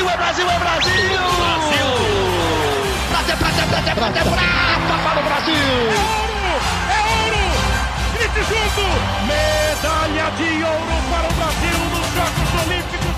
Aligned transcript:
Brasil, 0.00 0.08
é 0.08 0.16
Brasil, 0.16 0.48
é 0.48 0.58
Brasil! 0.58 0.92
Brasil! 1.36 1.88
Prata, 3.10 3.36
prata, 3.36 3.66
prata, 3.66 3.94
prata, 3.94 4.20
prata 4.24 4.98
para 5.04 5.20
o 5.20 5.22
Brasil! 5.22 5.54
É 5.54 5.98
ouro! 6.16 6.52
É 6.88 6.98
ouro! 7.20 7.44
Grite 8.14 8.40
junto! 8.44 8.84
Medalha 9.26 10.30
de 10.38 10.64
ouro 10.64 10.96
para 11.10 11.28
o 11.28 11.32
Brasil 11.34 11.78
nos 11.90 12.06
Jogos 12.14 12.50
Olímpicos! 12.64 13.14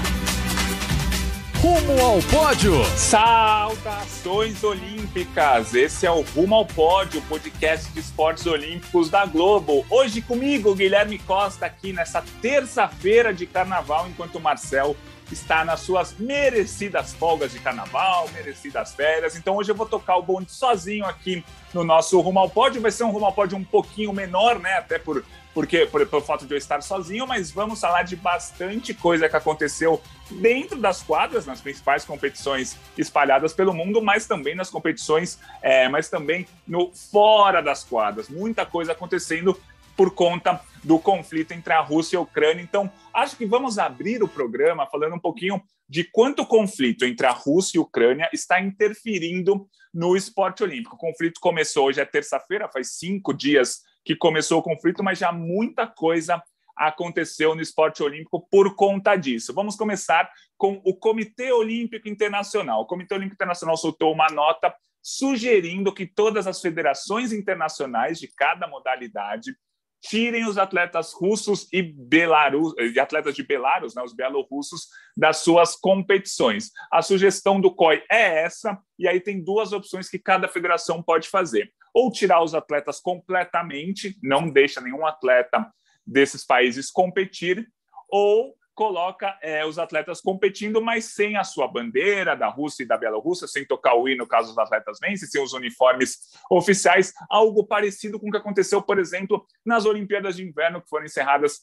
Rumo 1.63 1.95
ao 2.05 2.21
pódio! 2.23 2.85
Saudações 2.97 4.65
olímpicas! 4.65 5.75
Esse 5.75 6.05
é 6.05 6.11
o 6.11 6.23
Rumo 6.23 6.57
ao 6.57 6.67
Pódio, 6.67 7.23
podcast 7.29 7.93
de 7.93 8.01
esportes 8.01 8.45
olímpicos 8.47 9.09
da 9.09 9.25
Globo. 9.25 9.87
Hoje 9.89 10.21
comigo, 10.21 10.75
Guilherme 10.75 11.21
Costa, 11.21 11.67
aqui 11.67 11.93
nessa 11.93 12.25
terça-feira 12.41 13.33
de 13.33 13.47
carnaval, 13.47 14.09
enquanto 14.09 14.35
o 14.35 14.41
Marcel 14.41 14.97
está 15.33 15.65
nas 15.65 15.81
suas 15.81 16.15
merecidas 16.19 17.15
folgas 17.15 17.53
de 17.53 17.59
carnaval, 17.59 18.29
merecidas 18.33 18.95
férias. 18.95 19.37
Então 19.37 19.57
hoje 19.57 19.71
eu 19.71 19.75
vou 19.75 19.87
tocar 19.87 20.17
o 20.17 20.23
bonde 20.23 20.53
sozinho 20.53 21.05
aqui 21.05 21.45
no 21.73 21.83
nosso 21.83 22.21
Rumo 22.21 22.39
ao 22.39 22.51
Pódio. 22.51 22.81
Vai 22.81 22.91
ser 22.91 23.05
um 23.05 23.11
Rumo 23.11 23.27
ao 23.27 23.33
Pódio 23.33 23.57
um 23.57 23.65
pouquinho 23.65 24.13
menor, 24.13 24.59
né? 24.59 24.75
Até 24.75 24.99
por, 24.99 25.25
porque, 25.55 25.87
por, 25.87 26.07
por 26.07 26.23
fato 26.23 26.47
de 26.47 26.55
eu 26.55 26.59
estar 26.59 26.83
sozinho, 26.83 27.27
mas 27.27 27.51
vamos 27.51 27.81
falar 27.81 28.03
de 28.03 28.17
bastante 28.17 28.95
coisa 28.95 29.29
que 29.29 29.37
aconteceu 29.37 30.01
dentro 30.31 30.79
das 30.79 31.03
quadras, 31.03 31.47
nas 31.47 31.61
principais 31.61 32.05
competições 32.05 32.77
espalhadas 32.97 33.53
pelo 33.53 33.73
mundo, 33.73 34.01
mas 34.03 34.27
também 34.27 34.55
nas 34.55 34.71
competições, 34.71 35.39
é, 35.61 35.89
mas 35.89 36.09
também 36.09 36.47
no 36.67 36.93
fora 36.93 37.63
das 37.63 37.85
quadras. 37.85 38.29
Muita 38.29 38.65
coisa 38.65 38.93
acontecendo 38.93 39.59
por 39.97 40.11
conta 40.11 40.61
do 40.83 40.99
conflito 40.99 41.53
entre 41.53 41.73
a 41.73 41.81
Rússia 41.81 42.17
e 42.17 42.19
a 42.19 42.21
Ucrânia. 42.21 42.63
Então, 42.63 42.91
acho 43.15 43.37
que 43.37 43.47
vamos 43.47 43.79
abrir 43.79 44.23
o 44.23 44.29
programa 44.29 44.87
falando 44.87 45.15
um 45.15 45.21
pouquinho 45.21 45.63
de 45.89 46.05
quanto 46.05 46.43
o 46.43 46.47
conflito 46.47 47.05
entre 47.05 47.27
a 47.27 47.33
Rússia 47.33 47.77
e 47.77 47.81
a 47.81 47.83
Ucrânia 47.83 48.29
está 48.33 48.61
interferindo 48.61 49.69
no 49.93 50.17
esporte 50.17 50.63
olímpico. 50.63 50.97
O 50.97 50.99
conflito 50.99 51.41
começou 51.41 51.87
hoje 51.87 52.01
é 52.01 52.05
terça-feira, 52.05 52.71
faz 52.73 52.95
cinco 52.99 53.35
dias 53.35 53.81
que 54.05 54.17
começou 54.17 54.61
o 54.61 54.63
conflito, 54.63 55.03
mas 55.03 55.19
já 55.19 55.31
muita 55.31 55.87
coisa 55.87 56.43
aconteceu 56.77 57.55
no 57.55 57.61
esporte 57.61 58.03
olímpico 58.03 58.47
por 58.51 58.75
conta 58.75 59.15
disso. 59.17 59.53
Vamos 59.53 59.77
começar 59.77 60.31
com 60.57 60.81
o 60.85 60.95
Comitê 60.95 61.53
Olímpico 61.53 62.09
Internacional. 62.09 62.83
O 62.83 62.87
Comitê 62.87 63.15
Olímpico 63.15 63.35
Internacional 63.35 63.77
soltou 63.77 64.13
uma 64.13 64.29
nota 64.29 64.75
sugerindo 65.03 65.93
que 65.93 66.07
todas 66.07 66.47
as 66.47 66.61
federações 66.61 67.33
internacionais 67.33 68.19
de 68.19 68.29
cada 68.29 68.67
modalidade 68.67 69.55
tirem 70.03 70.45
os 70.45 70.59
atletas 70.59 71.13
russos 71.13 71.69
e 71.73 71.81
belarus, 71.81 72.75
atletas 73.01 73.35
de 73.35 73.43
Belarus, 73.45 73.95
né, 73.95 74.03
os 74.03 74.13
belorussos, 74.13 74.89
das 75.17 75.39
suas 75.39 75.77
competições. 75.77 76.71
A 76.91 77.01
sugestão 77.01 77.61
do 77.61 77.73
COI 77.73 78.03
é 78.11 78.43
essa, 78.43 78.77
e 78.99 79.07
aí 79.07 79.21
tem 79.21 79.43
duas 79.43 79.73
opções 79.73 80.09
que 80.09 80.19
cada 80.19 80.49
federação 80.49 81.03
pode 81.03 81.29
fazer. 81.29 81.73
Ou 81.95 82.11
tirar 82.11 82.43
os 82.43 82.55
atletas 82.55 82.99
completamente, 83.01 84.19
não 84.23 84.51
deixa 84.51 84.81
nenhum 84.81 85.07
atleta 85.07 85.71
desses 86.05 86.45
países 86.45 86.91
competir, 86.91 87.69
ou 88.11 88.55
coloca 88.75 89.39
é, 89.43 89.65
os 89.65 89.79
atletas 89.79 90.21
competindo, 90.21 90.81
mas 90.81 91.07
sem 91.07 91.37
a 91.37 91.45
sua 91.45 91.69
bandeira 91.69 92.35
da 92.35 92.49
Rússia 92.49 92.83
e 92.83 92.87
da 92.87 92.97
Bielorrússia, 92.97 93.47
sem 93.47 93.67
tocar 93.67 93.95
o 93.95 94.09
hino 94.09 94.27
caso 94.27 94.51
os 94.51 94.59
atletas 94.59 94.99
vencem, 95.01 95.29
sem 95.29 95.43
os 95.43 95.53
uniformes 95.53 96.19
oficiais, 96.51 97.13
algo 97.29 97.67
parecido 97.67 98.19
com 98.19 98.29
o 98.29 98.31
que 98.31 98.39
aconteceu, 98.39 98.83
por 98.83 98.99
exemplo, 98.99 99.47
nas 99.65 99.85
Olimpíadas 99.85 100.37
de 100.37 100.45
Inverno, 100.45 100.81
que 100.81 100.89
foram 100.89 101.05
encerradas 101.05 101.61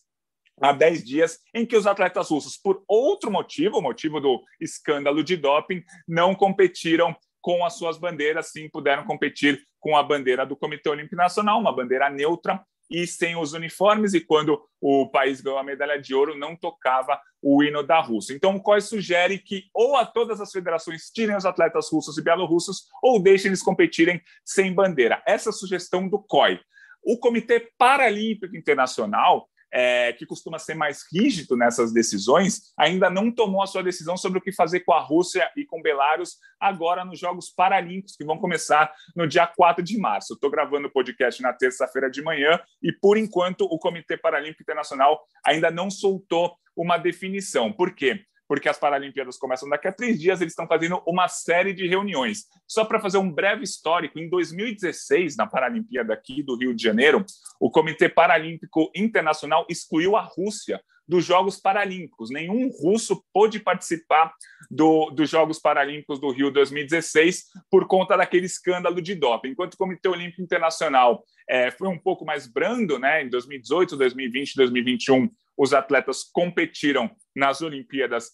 há 0.61 0.71
10 0.71 1.03
dias, 1.03 1.39
em 1.53 1.65
que 1.65 1.75
os 1.75 1.87
atletas 1.87 2.29
russos, 2.29 2.57
por 2.57 2.83
outro 2.87 3.31
motivo, 3.31 3.77
o 3.77 3.81
motivo 3.81 4.19
do 4.19 4.43
escândalo 4.59 5.23
de 5.23 5.37
doping, 5.37 5.83
não 6.07 6.35
competiram 6.35 7.15
com 7.41 7.65
as 7.65 7.73
suas 7.73 7.97
bandeiras, 7.97 8.51
sim, 8.51 8.69
puderam 8.69 9.05
competir 9.05 9.61
com 9.79 9.95
a 9.95 10.03
bandeira 10.03 10.45
do 10.45 10.57
Comitê 10.57 10.89
Olímpico 10.89 11.15
Nacional, 11.15 11.59
uma 11.59 11.73
bandeira 11.73 12.09
neutra, 12.09 12.61
e 12.89 13.05
sem 13.05 13.35
os 13.35 13.53
uniformes, 13.53 14.13
e 14.13 14.21
quando 14.21 14.61
o 14.81 15.09
país 15.09 15.41
ganhou 15.41 15.59
a 15.59 15.63
medalha 15.63 16.01
de 16.01 16.15
ouro, 16.15 16.37
não 16.37 16.55
tocava 16.55 17.19
o 17.41 17.63
hino 17.63 17.83
da 17.83 17.99
Rússia. 17.99 18.33
Então, 18.33 18.55
o 18.55 18.61
COI 18.61 18.81
sugere 18.81 19.37
que 19.37 19.65
ou 19.73 19.95
a 19.95 20.05
todas 20.05 20.41
as 20.41 20.51
federações 20.51 21.09
tirem 21.09 21.35
os 21.35 21.45
atletas 21.45 21.89
russos 21.91 22.17
e 22.17 22.23
bielorrussos, 22.23 22.87
ou 23.01 23.21
deixem 23.21 23.49
eles 23.49 23.63
competirem 23.63 24.21
sem 24.43 24.73
bandeira. 24.73 25.21
Essa 25.25 25.49
é 25.49 25.51
a 25.51 25.53
sugestão 25.53 26.07
do 26.07 26.19
COI. 26.19 26.59
O 27.03 27.17
Comitê 27.17 27.71
Paralímpico 27.77 28.57
Internacional 28.57 29.47
é, 29.71 30.13
que 30.13 30.25
costuma 30.25 30.59
ser 30.59 30.75
mais 30.75 31.03
rígido 31.11 31.55
nessas 31.55 31.93
decisões, 31.93 32.73
ainda 32.77 33.09
não 33.09 33.31
tomou 33.31 33.61
a 33.61 33.67
sua 33.67 33.83
decisão 33.83 34.17
sobre 34.17 34.39
o 34.39 34.41
que 34.41 34.51
fazer 34.51 34.81
com 34.81 34.93
a 34.93 34.99
Rússia 34.99 35.49
e 35.55 35.65
com 35.65 35.81
Belarus 35.81 36.37
agora 36.59 37.05
nos 37.05 37.19
Jogos 37.19 37.49
Paralímpicos, 37.49 38.15
que 38.15 38.25
vão 38.25 38.37
começar 38.37 38.91
no 39.15 39.27
dia 39.27 39.47
4 39.47 39.83
de 39.83 39.97
março. 39.97 40.33
Estou 40.33 40.49
gravando 40.49 40.87
o 40.87 40.91
podcast 40.91 41.41
na 41.41 41.53
terça-feira 41.53 42.09
de 42.09 42.21
manhã 42.21 42.59
e, 42.81 42.91
por 42.91 43.17
enquanto, 43.17 43.61
o 43.61 43.79
Comitê 43.79 44.17
Paralímpico 44.17 44.63
Internacional 44.63 45.21
ainda 45.45 45.71
não 45.71 45.89
soltou 45.89 46.55
uma 46.75 46.97
definição. 46.97 47.71
Por 47.71 47.93
quê? 47.93 48.23
Porque 48.49 48.67
as 48.67 48.79
Paralimpíadas 48.79 49.37
começam 49.37 49.69
daqui 49.69 49.87
a 49.87 49.91
três 49.91 50.19
dias, 50.19 50.41
eles 50.41 50.53
estão 50.53 50.67
fazendo 50.67 51.03
uma 51.05 51.27
série 51.27 51.71
de 51.71 51.87
reuniões. 51.87 52.45
Só 52.67 52.83
para 52.83 52.99
fazer 52.99 53.19
um 53.19 53.31
breve 53.31 53.63
histórico, 53.63 54.17
em 54.17 54.27
2016, 54.27 55.37
na 55.37 55.45
Paralimpíada 55.45 56.15
aqui 56.15 56.41
do 56.41 56.57
Rio 56.57 56.73
de 56.73 56.81
Janeiro, 56.81 57.23
o 57.59 57.69
Comitê 57.69 58.09
Paralímpico 58.09 58.91
Internacional 58.95 59.67
excluiu 59.69 60.15
a 60.15 60.21
Rússia 60.21 60.81
dos 61.07 61.23
Jogos 61.25 61.59
Paralímpicos. 61.59 62.31
Nenhum 62.31 62.69
russo 62.69 63.23
pôde 63.31 63.59
participar 63.59 64.33
do, 64.69 65.11
dos 65.11 65.29
Jogos 65.29 65.59
Paralímpicos 65.59 66.19
do 66.19 66.31
Rio 66.31 66.51
2016 66.51 67.45
por 67.69 67.87
conta 67.87 68.17
daquele 68.17 68.47
escândalo 68.47 68.99
de 68.99 69.13
doping. 69.13 69.49
Enquanto 69.49 69.75
o 69.75 69.77
Comitê 69.77 70.07
Olímpico 70.07 70.41
Internacional 70.41 71.23
é, 71.47 71.71
foi 71.71 71.87
um 71.87 71.97
pouco 71.97 72.25
mais 72.25 72.47
brando, 72.47 72.97
né, 72.99 73.23
em 73.23 73.29
2018, 73.29 73.95
2020, 73.97 74.55
2021, 74.55 75.29
os 75.59 75.73
atletas 75.73 76.23
competiram 76.23 77.11
nas 77.35 77.61
Olimpíadas 77.61 78.31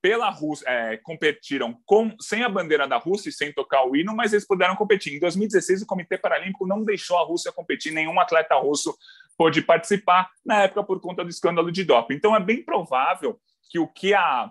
pela 0.00 0.30
Rússia, 0.30 0.64
é, 0.70 0.96
competiram 0.98 1.76
com, 1.84 2.14
sem 2.20 2.44
a 2.44 2.48
bandeira 2.48 2.86
da 2.86 2.96
Rússia 2.96 3.30
e 3.30 3.32
sem 3.32 3.52
tocar 3.52 3.84
o 3.84 3.96
hino, 3.96 4.14
mas 4.14 4.32
eles 4.32 4.46
puderam 4.46 4.76
competir. 4.76 5.12
Em 5.12 5.18
2016, 5.18 5.82
o 5.82 5.86
Comitê 5.86 6.16
Paralímpico 6.16 6.68
não 6.68 6.84
deixou 6.84 7.18
a 7.18 7.24
Rússia 7.24 7.50
competir, 7.50 7.92
nenhum 7.92 8.20
atleta 8.20 8.54
russo 8.54 8.96
pôde 9.36 9.60
participar, 9.60 10.30
na 10.46 10.62
época 10.62 10.84
por 10.84 11.00
conta 11.00 11.24
do 11.24 11.30
escândalo 11.30 11.72
de 11.72 11.82
doping. 11.82 12.14
Então, 12.14 12.36
é 12.36 12.38
bem 12.40 12.64
provável 12.64 13.40
que 13.68 13.80
o 13.80 13.88
que 13.88 14.14
a 14.14 14.48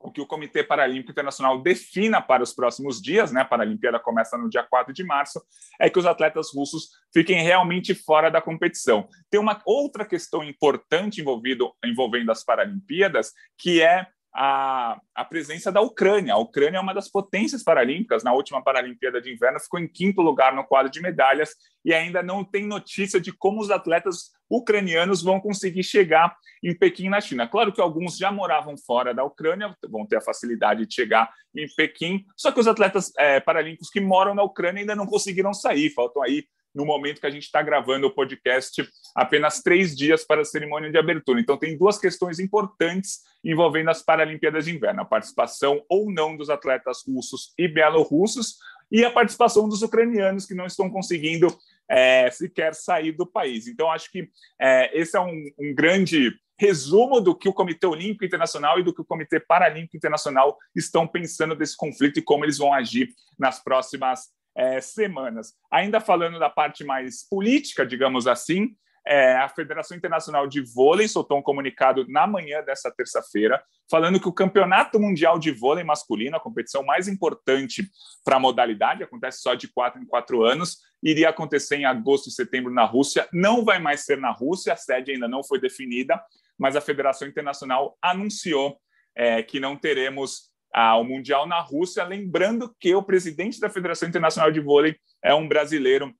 o 0.00 0.12
que 0.12 0.20
o 0.20 0.26
Comitê 0.26 0.62
Paralímpico 0.62 1.10
Internacional 1.10 1.60
defina 1.60 2.22
para 2.22 2.42
os 2.42 2.54
próximos 2.54 3.00
dias, 3.00 3.32
né? 3.32 3.40
A 3.40 3.44
Paralimpíada 3.44 3.98
começa 3.98 4.38
no 4.38 4.48
dia 4.48 4.62
4 4.62 4.92
de 4.92 5.04
março, 5.04 5.42
é 5.80 5.90
que 5.90 5.98
os 5.98 6.06
atletas 6.06 6.48
russos 6.54 6.88
fiquem 7.12 7.42
realmente 7.42 7.94
fora 7.94 8.30
da 8.30 8.40
competição. 8.40 9.08
Tem 9.28 9.40
uma 9.40 9.60
outra 9.64 10.04
questão 10.04 10.44
importante 10.44 11.20
envolvido, 11.20 11.72
envolvendo 11.84 12.30
as 12.30 12.44
Paralimpíadas, 12.44 13.32
que 13.58 13.82
é 13.82 14.06
a, 14.32 15.00
a 15.14 15.24
presença 15.24 15.72
da 15.72 15.80
Ucrânia. 15.80 16.34
A 16.34 16.38
Ucrânia 16.38 16.78
é 16.78 16.80
uma 16.80 16.94
das 16.94 17.08
potências 17.08 17.64
paralímpicas. 17.64 18.22
Na 18.22 18.32
última 18.32 18.62
Paralimpíada 18.62 19.20
de 19.20 19.32
Inverno, 19.32 19.58
ficou 19.58 19.80
em 19.80 19.88
quinto 19.88 20.22
lugar 20.22 20.54
no 20.54 20.64
quadro 20.64 20.92
de 20.92 21.00
medalhas 21.00 21.50
e 21.84 21.92
ainda 21.92 22.22
não 22.22 22.44
tem 22.44 22.66
notícia 22.66 23.20
de 23.20 23.32
como 23.32 23.60
os 23.60 23.70
atletas 23.70 24.30
ucranianos 24.50 25.22
vão 25.22 25.40
conseguir 25.40 25.82
chegar 25.82 26.36
em 26.62 26.76
Pequim, 26.76 27.08
na 27.08 27.20
China. 27.20 27.46
Claro 27.46 27.72
que 27.72 27.80
alguns 27.80 28.16
já 28.16 28.32
moravam 28.32 28.76
fora 28.76 29.14
da 29.14 29.24
Ucrânia, 29.24 29.74
vão 29.88 30.06
ter 30.06 30.16
a 30.16 30.20
facilidade 30.20 30.86
de 30.86 30.94
chegar 30.94 31.30
em 31.54 31.66
Pequim, 31.76 32.24
só 32.36 32.50
que 32.52 32.60
os 32.60 32.68
atletas 32.68 33.12
é, 33.18 33.40
paralímpicos 33.40 33.90
que 33.90 34.00
moram 34.00 34.34
na 34.34 34.42
Ucrânia 34.42 34.80
ainda 34.80 34.96
não 34.96 35.06
conseguiram 35.06 35.52
sair, 35.52 35.90
faltam 35.90 36.22
aí 36.22 36.44
no 36.74 36.84
momento 36.84 37.20
que 37.20 37.26
a 37.26 37.30
gente 37.30 37.44
está 37.44 37.62
gravando 37.62 38.06
o 38.06 38.14
podcast, 38.14 38.88
apenas 39.14 39.62
três 39.62 39.96
dias 39.96 40.24
para 40.24 40.42
a 40.42 40.44
cerimônia 40.44 40.90
de 40.90 40.98
abertura. 40.98 41.40
Então, 41.40 41.56
tem 41.56 41.76
duas 41.76 41.98
questões 41.98 42.38
importantes 42.38 43.20
envolvendo 43.44 43.90
as 43.90 44.02
Paralimpíadas 44.02 44.66
de 44.66 44.76
Inverno: 44.76 45.02
a 45.02 45.04
participação 45.04 45.82
ou 45.88 46.12
não 46.12 46.36
dos 46.36 46.50
atletas 46.50 46.98
russos 47.06 47.52
e 47.58 47.66
belorussos 47.66 48.58
e 48.90 49.04
a 49.04 49.10
participação 49.10 49.68
dos 49.68 49.82
ucranianos 49.82 50.46
que 50.46 50.54
não 50.54 50.66
estão 50.66 50.88
conseguindo 50.88 51.48
é, 51.90 52.30
sequer 52.30 52.74
sair 52.74 53.12
do 53.12 53.26
país. 53.26 53.66
Então, 53.66 53.90
acho 53.90 54.10
que 54.10 54.28
é, 54.60 54.98
esse 54.98 55.16
é 55.16 55.20
um, 55.20 55.44
um 55.58 55.74
grande 55.74 56.32
resumo 56.58 57.20
do 57.20 57.34
que 57.34 57.48
o 57.48 57.52
Comitê 57.52 57.86
Olímpico 57.86 58.24
Internacional 58.24 58.78
e 58.78 58.82
do 58.82 58.92
que 58.92 59.00
o 59.00 59.04
Comitê 59.04 59.38
Paralímpico 59.38 59.96
Internacional 59.96 60.58
estão 60.74 61.06
pensando 61.06 61.54
desse 61.54 61.76
conflito 61.76 62.18
e 62.18 62.22
como 62.22 62.44
eles 62.44 62.58
vão 62.58 62.74
agir 62.74 63.08
nas 63.38 63.62
próximas 63.62 64.28
é, 64.56 64.80
semanas. 64.80 65.54
Ainda 65.70 66.00
falando 66.00 66.38
da 66.38 66.50
parte 66.50 66.82
mais 66.82 67.26
política, 67.28 67.86
digamos 67.86 68.26
assim, 68.26 68.74
é, 69.08 69.36
a 69.36 69.48
Federação 69.48 69.96
Internacional 69.96 70.46
de 70.46 70.60
Vôlei 70.60 71.08
soltou 71.08 71.38
um 71.38 71.42
comunicado 71.42 72.06
na 72.08 72.26
manhã 72.26 72.62
dessa 72.62 72.92
terça-feira, 72.94 73.62
falando 73.90 74.20
que 74.20 74.28
o 74.28 74.32
Campeonato 74.32 75.00
Mundial 75.00 75.38
de 75.38 75.50
Vôlei 75.50 75.82
Masculino, 75.82 76.36
a 76.36 76.40
competição 76.40 76.84
mais 76.84 77.08
importante 77.08 77.88
para 78.22 78.36
a 78.36 78.40
modalidade, 78.40 79.02
acontece 79.02 79.40
só 79.40 79.54
de 79.54 79.66
quatro 79.66 79.98
em 79.98 80.04
quatro 80.04 80.44
anos, 80.44 80.76
iria 81.02 81.30
acontecer 81.30 81.76
em 81.76 81.86
agosto 81.86 82.28
e 82.28 82.32
setembro 82.32 82.70
na 82.70 82.84
Rússia. 82.84 83.26
Não 83.32 83.64
vai 83.64 83.78
mais 83.78 84.04
ser 84.04 84.18
na 84.18 84.30
Rússia, 84.30 84.74
a 84.74 84.76
sede 84.76 85.12
ainda 85.12 85.26
não 85.26 85.42
foi 85.42 85.58
definida, 85.58 86.22
mas 86.58 86.76
a 86.76 86.80
Federação 86.82 87.26
Internacional 87.26 87.96
anunciou 88.02 88.78
é, 89.16 89.42
que 89.42 89.58
não 89.58 89.74
teremos 89.74 90.50
ao 90.70 91.02
Mundial 91.02 91.46
na 91.46 91.60
Rússia, 91.60 92.04
lembrando 92.04 92.76
que 92.78 92.94
o 92.94 93.02
presidente 93.02 93.58
da 93.58 93.70
Federação 93.70 94.06
Internacional 94.06 94.52
de 94.52 94.60
Vôlei 94.60 94.96
é 95.24 95.32
um 95.32 95.48
brasileiro, 95.48 96.14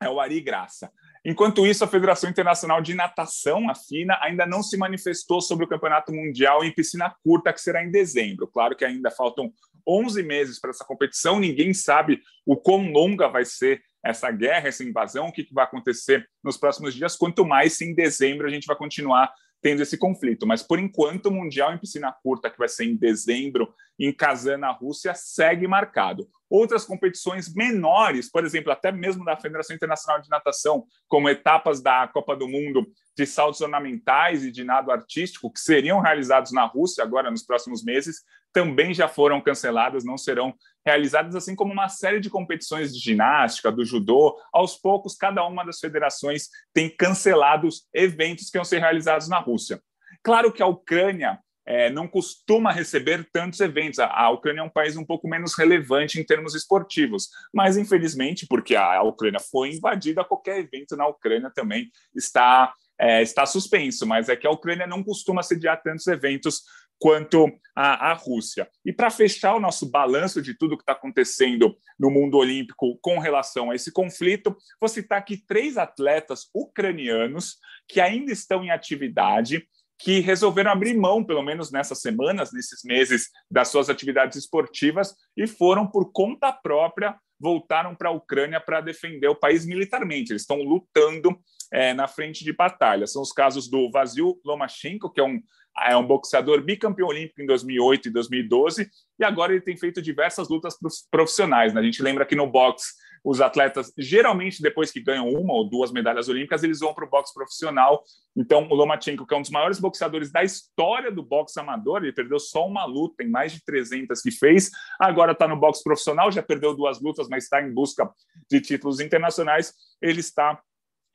é 0.00 0.08
o 0.08 0.20
Ari 0.20 0.40
Graça. 0.40 0.92
Enquanto 1.24 1.66
isso, 1.66 1.84
a 1.84 1.88
Federação 1.88 2.30
Internacional 2.30 2.80
de 2.80 2.94
Natação, 2.94 3.68
a 3.70 3.74
FINA, 3.74 4.18
ainda 4.22 4.46
não 4.46 4.62
se 4.62 4.76
manifestou 4.76 5.40
sobre 5.40 5.64
o 5.64 5.68
Campeonato 5.68 6.12
Mundial 6.12 6.64
em 6.64 6.72
piscina 6.72 7.14
curta, 7.22 7.52
que 7.52 7.60
será 7.60 7.84
em 7.84 7.90
dezembro. 7.90 8.46
Claro 8.46 8.76
que 8.76 8.84
ainda 8.84 9.10
faltam 9.10 9.52
11 9.86 10.22
meses 10.22 10.60
para 10.60 10.70
essa 10.70 10.84
competição, 10.84 11.40
ninguém 11.40 11.72
sabe 11.72 12.20
o 12.44 12.56
quão 12.56 12.92
longa 12.92 13.28
vai 13.28 13.44
ser 13.44 13.82
essa 14.04 14.30
guerra, 14.30 14.68
essa 14.68 14.84
invasão, 14.84 15.26
o 15.26 15.32
que, 15.32 15.46
vai 15.52 15.64
acontecer 15.64 16.28
nos 16.44 16.56
próximos 16.56 16.94
dias, 16.94 17.16
quanto 17.16 17.44
mais 17.44 17.72
se 17.74 17.84
em 17.84 17.94
dezembro 17.94 18.46
a 18.46 18.50
gente 18.50 18.66
vai 18.66 18.76
continuar 18.76 19.32
tendo 19.60 19.82
esse 19.82 19.96
conflito. 19.96 20.46
Mas, 20.46 20.62
por 20.62 20.78
enquanto, 20.78 21.26
o 21.26 21.32
Mundial 21.32 21.72
em 21.72 21.78
piscina 21.78 22.12
curta, 22.22 22.50
que 22.50 22.58
vai 22.58 22.68
ser 22.68 22.84
em 22.84 22.96
dezembro, 22.96 23.72
em 23.98 24.12
Kazan, 24.12 24.58
na 24.58 24.70
Rússia, 24.70 25.14
segue 25.14 25.66
marcado. 25.66 26.28
Outras 26.48 26.84
competições 26.84 27.52
menores, 27.52 28.30
por 28.30 28.44
exemplo, 28.44 28.72
até 28.72 28.90
mesmo 28.90 29.24
da 29.24 29.36
Federação 29.36 29.74
Internacional 29.76 30.20
de 30.20 30.30
Natação, 30.30 30.84
como 31.06 31.28
etapas 31.28 31.82
da 31.82 32.08
Copa 32.08 32.34
do 32.36 32.48
Mundo 32.48 32.86
de 33.16 33.26
saltos 33.26 33.60
ornamentais 33.60 34.44
e 34.44 34.52
de 34.52 34.62
nado 34.62 34.92
artístico, 34.92 35.52
que 35.52 35.60
seriam 35.60 36.00
realizados 36.00 36.52
na 36.52 36.64
Rússia 36.64 37.02
agora 37.02 37.30
nos 37.30 37.42
próximos 37.42 37.84
meses, 37.84 38.22
também 38.52 38.94
já 38.94 39.08
foram 39.08 39.40
canceladas, 39.40 40.04
não 40.04 40.16
serão 40.16 40.54
realizadas, 40.84 41.34
assim 41.34 41.54
como 41.54 41.72
uma 41.72 41.88
série 41.88 42.20
de 42.20 42.30
competições 42.30 42.94
de 42.94 43.00
ginástica, 43.00 43.70
do 43.70 43.84
judô. 43.84 44.38
Aos 44.52 44.76
poucos, 44.76 45.14
cada 45.14 45.44
uma 45.46 45.64
das 45.64 45.78
federações 45.78 46.48
tem 46.72 46.88
cancelado 46.88 47.68
eventos 47.92 48.50
que 48.50 48.58
vão 48.58 48.64
ser 48.64 48.78
realizados 48.78 49.28
na 49.28 49.38
Rússia. 49.38 49.80
Claro 50.22 50.52
que 50.52 50.62
a 50.62 50.66
Ucrânia 50.66 51.38
é, 51.68 51.90
não 51.90 52.08
costuma 52.08 52.72
receber 52.72 53.28
tantos 53.30 53.60
eventos. 53.60 53.98
A, 53.98 54.06
a, 54.06 54.30
Ucrânia 54.30 54.62
é 54.62 54.64
um 54.64 54.70
país 54.70 54.96
um 54.96 55.04
pouco 55.04 55.28
menos 55.28 55.54
relevante 55.54 56.18
em 56.18 56.24
termos 56.24 56.54
esportivos, 56.54 57.28
mas 57.52 57.76
infelizmente, 57.76 58.46
porque 58.48 58.74
a, 58.74 58.94
a 58.94 59.02
Ucrânia 59.02 59.38
foi 59.38 59.72
invadida, 59.72 60.24
qualquer 60.24 60.60
evento 60.60 60.96
na 60.96 61.06
Ucrânia 61.06 61.50
também 61.54 61.90
está, 62.16 62.72
é, 62.98 63.20
está 63.20 63.44
suspenso. 63.44 64.06
Mas 64.06 64.30
é 64.30 64.36
que 64.36 64.46
a 64.46 64.50
Ucrânia 64.50 64.86
não 64.86 65.04
costuma 65.04 65.42
sediar 65.42 65.82
tantos 65.82 66.06
eventos 66.06 66.62
quanto 66.98 67.50
a 67.80 68.12
Rússia. 68.12 68.68
E 68.84 68.92
para 68.92 69.08
fechar 69.08 69.54
o 69.54 69.60
nosso 69.60 69.88
balanço 69.88 70.42
de 70.42 70.52
tudo 70.52 70.76
que 70.76 70.82
está 70.82 70.92
acontecendo 70.92 71.76
no 71.98 72.10
mundo 72.10 72.36
olímpico 72.36 72.98
com 73.00 73.20
relação 73.20 73.70
a 73.70 73.74
esse 73.76 73.92
conflito, 73.92 74.56
vou 74.80 74.88
citar 74.88 75.18
aqui 75.18 75.36
três 75.46 75.76
atletas 75.76 76.48
ucranianos 76.52 77.58
que 77.86 78.00
ainda 78.00 78.32
estão 78.32 78.64
em 78.64 78.70
atividade 78.70 79.64
que 80.00 80.20
resolveram 80.20 80.70
abrir 80.70 80.96
mão, 80.96 81.24
pelo 81.24 81.42
menos 81.42 81.72
nessas 81.72 82.00
semanas, 82.00 82.52
nesses 82.52 82.82
meses, 82.84 83.30
das 83.50 83.68
suas 83.68 83.88
atividades 83.88 84.36
esportivas 84.36 85.14
e 85.36 85.46
foram 85.46 85.86
por 85.86 86.12
conta 86.12 86.52
própria 86.52 87.16
voltaram 87.40 87.94
para 87.94 88.08
a 88.08 88.12
Ucrânia 88.12 88.60
para 88.60 88.80
defender 88.80 89.28
o 89.28 89.36
país 89.36 89.64
militarmente. 89.64 90.32
Eles 90.32 90.42
estão 90.42 90.60
lutando 90.60 91.38
é, 91.72 91.92
na 91.94 92.08
frente 92.08 92.44
de 92.44 92.52
batalha. 92.52 93.06
São 93.06 93.22
os 93.22 93.32
casos 93.32 93.68
do 93.68 93.90
Vasil 93.90 94.40
Lomachenko, 94.44 95.10
que 95.10 95.20
é 95.20 95.24
um, 95.24 95.40
é 95.86 95.96
um 95.96 96.06
boxeador 96.06 96.62
bicampeão 96.62 97.08
olímpico 97.08 97.40
em 97.40 97.46
2008 97.46 98.08
e 98.08 98.10
2012, 98.10 98.90
e 99.18 99.24
agora 99.24 99.52
ele 99.52 99.60
tem 99.60 99.76
feito 99.76 100.02
diversas 100.02 100.48
lutas 100.48 100.76
profissionais. 101.10 101.72
Né? 101.72 101.80
A 101.80 101.84
gente 101.84 102.02
lembra 102.02 102.24
que 102.24 102.36
no 102.36 102.46
boxe 102.46 102.92
os 103.24 103.40
atletas, 103.40 103.92
geralmente, 103.98 104.62
depois 104.62 104.90
que 104.90 105.00
ganham 105.00 105.28
uma 105.28 105.52
ou 105.52 105.68
duas 105.68 105.92
medalhas 105.92 106.28
olímpicas, 106.28 106.62
eles 106.62 106.80
vão 106.80 106.94
para 106.94 107.04
o 107.04 107.10
boxe 107.10 107.34
profissional. 107.34 108.02
Então, 108.36 108.66
o 108.70 108.74
Lomachenko, 108.74 109.26
que 109.26 109.34
é 109.34 109.36
um 109.36 109.42
dos 109.42 109.50
maiores 109.50 109.80
boxeadores 109.80 110.30
da 110.30 110.42
história 110.42 111.10
do 111.10 111.22
boxe 111.22 111.58
amador, 111.58 112.02
ele 112.02 112.12
perdeu 112.12 112.38
só 112.38 112.66
uma 112.66 112.84
luta 112.84 113.22
em 113.22 113.28
mais 113.28 113.52
de 113.52 113.62
300 113.64 114.20
que 114.20 114.30
fez, 114.30 114.70
agora 115.00 115.32
está 115.32 115.48
no 115.48 115.56
boxe 115.56 115.82
profissional, 115.82 116.30
já 116.30 116.42
perdeu 116.42 116.74
duas 116.74 117.00
lutas, 117.00 117.28
mas 117.28 117.44
está 117.44 117.60
em 117.60 117.72
busca 117.72 118.08
de 118.50 118.60
títulos 118.60 119.00
internacionais. 119.00 119.74
Ele 120.00 120.20
está 120.20 120.60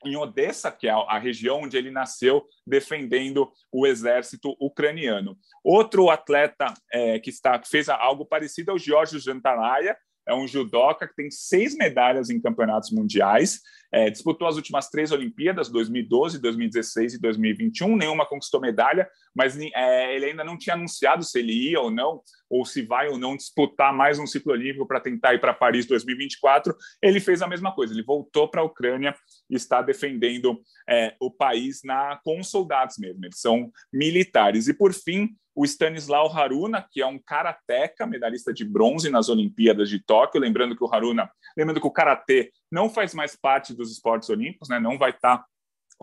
em 0.04 0.16
Odessa, 0.16 0.70
que 0.70 0.88
é 0.88 0.90
a 0.90 1.18
região 1.18 1.62
onde 1.62 1.76
ele 1.76 1.90
nasceu, 1.90 2.44
defendendo 2.66 3.50
o 3.72 3.86
exército 3.86 4.54
ucraniano. 4.60 5.36
Outro 5.62 6.10
atleta 6.10 6.72
é, 6.92 7.18
que, 7.18 7.30
está, 7.30 7.58
que 7.58 7.68
fez 7.68 7.88
algo 7.88 8.24
parecido 8.24 8.70
é 8.70 8.74
o 8.74 8.78
George 8.78 9.18
Jantalaya, 9.18 9.96
é 10.26 10.34
um 10.34 10.46
judoca 10.46 11.06
que 11.06 11.14
tem 11.14 11.30
seis 11.30 11.76
medalhas 11.76 12.30
em 12.30 12.40
campeonatos 12.40 12.90
mundiais, 12.90 13.60
é, 13.92 14.10
disputou 14.10 14.48
as 14.48 14.56
últimas 14.56 14.88
três 14.88 15.12
Olimpíadas, 15.12 15.68
2012, 15.68 16.40
2016 16.40 17.14
e 17.14 17.20
2021, 17.20 17.96
nenhuma 17.96 18.26
conquistou 18.26 18.60
medalha, 18.60 19.08
mas 19.34 19.56
é, 19.56 20.16
ele 20.16 20.26
ainda 20.26 20.42
não 20.42 20.58
tinha 20.58 20.74
anunciado 20.74 21.22
se 21.22 21.38
ele 21.38 21.70
ia 21.70 21.80
ou 21.80 21.90
não, 21.90 22.20
ou 22.50 22.64
se 22.64 22.82
vai 22.82 23.08
ou 23.08 23.18
não 23.18 23.36
disputar 23.36 23.92
mais 23.92 24.18
um 24.18 24.26
ciclo 24.26 24.52
olímpico 24.52 24.86
para 24.86 25.00
tentar 25.00 25.34
ir 25.34 25.40
para 25.40 25.54
Paris 25.54 25.86
2024. 25.86 26.74
Ele 27.00 27.20
fez 27.20 27.40
a 27.40 27.46
mesma 27.46 27.72
coisa, 27.72 27.92
ele 27.92 28.02
voltou 28.02 28.48
para 28.48 28.62
a 28.62 28.64
Ucrânia 28.64 29.14
e 29.48 29.54
está 29.54 29.80
defendendo 29.80 30.60
é, 30.88 31.14
o 31.20 31.30
país 31.30 31.80
na, 31.84 32.18
com 32.24 32.42
soldados 32.42 32.96
mesmo, 32.98 33.24
eles 33.24 33.40
são 33.40 33.70
militares. 33.92 34.66
E 34.66 34.74
por 34.74 34.92
fim, 34.92 35.36
o 35.54 35.64
Stanislau 35.64 36.30
Haruna, 36.32 36.86
que 36.90 37.00
é 37.00 37.06
um 37.06 37.18
karateca, 37.18 38.06
medalhista 38.06 38.52
de 38.52 38.64
bronze 38.64 39.10
nas 39.10 39.28
Olimpíadas 39.28 39.88
de 39.88 39.98
Tóquio. 40.04 40.40
Lembrando 40.40 40.76
que 40.76 40.82
o 40.82 40.92
Haruna, 40.92 41.30
lembrando 41.56 41.80
que 41.80 41.86
o 41.86 41.92
karatê 41.92 42.50
não 42.70 42.90
faz 42.90 43.14
mais 43.14 43.36
parte 43.36 43.74
dos 43.74 43.92
esportes 43.92 44.28
olímpicos, 44.28 44.68
né? 44.68 44.80
Não 44.80 44.98
vai 44.98 45.10
estar 45.10 45.44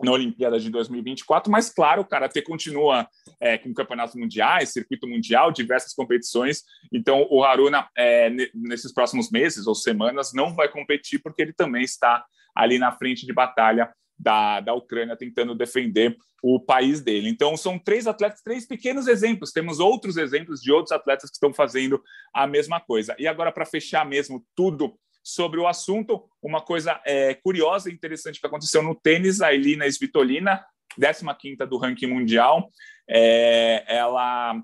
na 0.02 0.12
Olimpíada 0.12 0.58
de 0.58 0.70
2024, 0.70 1.52
mas 1.52 1.68
claro, 1.68 2.02
o 2.02 2.04
karatê 2.04 2.40
continua 2.40 3.06
é, 3.38 3.58
com 3.58 3.74
campeonatos 3.74 4.14
mundiais, 4.14 4.72
circuito 4.72 5.06
mundial, 5.06 5.52
diversas 5.52 5.92
competições. 5.92 6.62
Então, 6.92 7.26
o 7.30 7.44
Haruna, 7.44 7.86
é, 7.96 8.30
nesses 8.54 8.92
próximos 8.92 9.30
meses 9.30 9.66
ou 9.66 9.74
semanas, 9.74 10.32
não 10.32 10.54
vai 10.54 10.68
competir 10.68 11.20
porque 11.22 11.42
ele 11.42 11.52
também 11.52 11.82
está 11.82 12.24
ali 12.54 12.78
na 12.78 12.92
frente 12.92 13.26
de 13.26 13.32
batalha 13.32 13.92
da, 14.22 14.60
da 14.60 14.72
Ucrânia 14.72 15.16
tentando 15.16 15.54
defender 15.54 16.16
o 16.42 16.60
país 16.60 17.00
dele. 17.00 17.28
Então, 17.28 17.56
são 17.56 17.78
três 17.78 18.06
atletas, 18.06 18.40
três 18.42 18.66
pequenos 18.66 19.08
exemplos. 19.08 19.50
Temos 19.50 19.80
outros 19.80 20.16
exemplos 20.16 20.60
de 20.60 20.70
outros 20.72 20.92
atletas 20.92 21.28
que 21.28 21.36
estão 21.36 21.52
fazendo 21.52 22.02
a 22.32 22.46
mesma 22.46 22.80
coisa. 22.80 23.16
E 23.18 23.26
agora, 23.26 23.50
para 23.50 23.66
fechar 23.66 24.06
mesmo 24.06 24.44
tudo 24.54 24.94
sobre 25.22 25.60
o 25.60 25.66
assunto, 25.66 26.24
uma 26.42 26.60
coisa 26.60 27.00
é, 27.04 27.34
curiosa 27.34 27.90
e 27.90 27.92
interessante 27.92 28.40
que 28.40 28.46
aconteceu 28.46 28.82
no 28.82 28.94
tênis, 28.94 29.40
a 29.40 29.52
Elina 29.52 29.86
Svitolina, 29.86 30.64
15ª 31.00 31.66
do 31.66 31.78
ranking 31.78 32.06
mundial, 32.06 32.68
é, 33.08 33.84
ela 33.86 34.62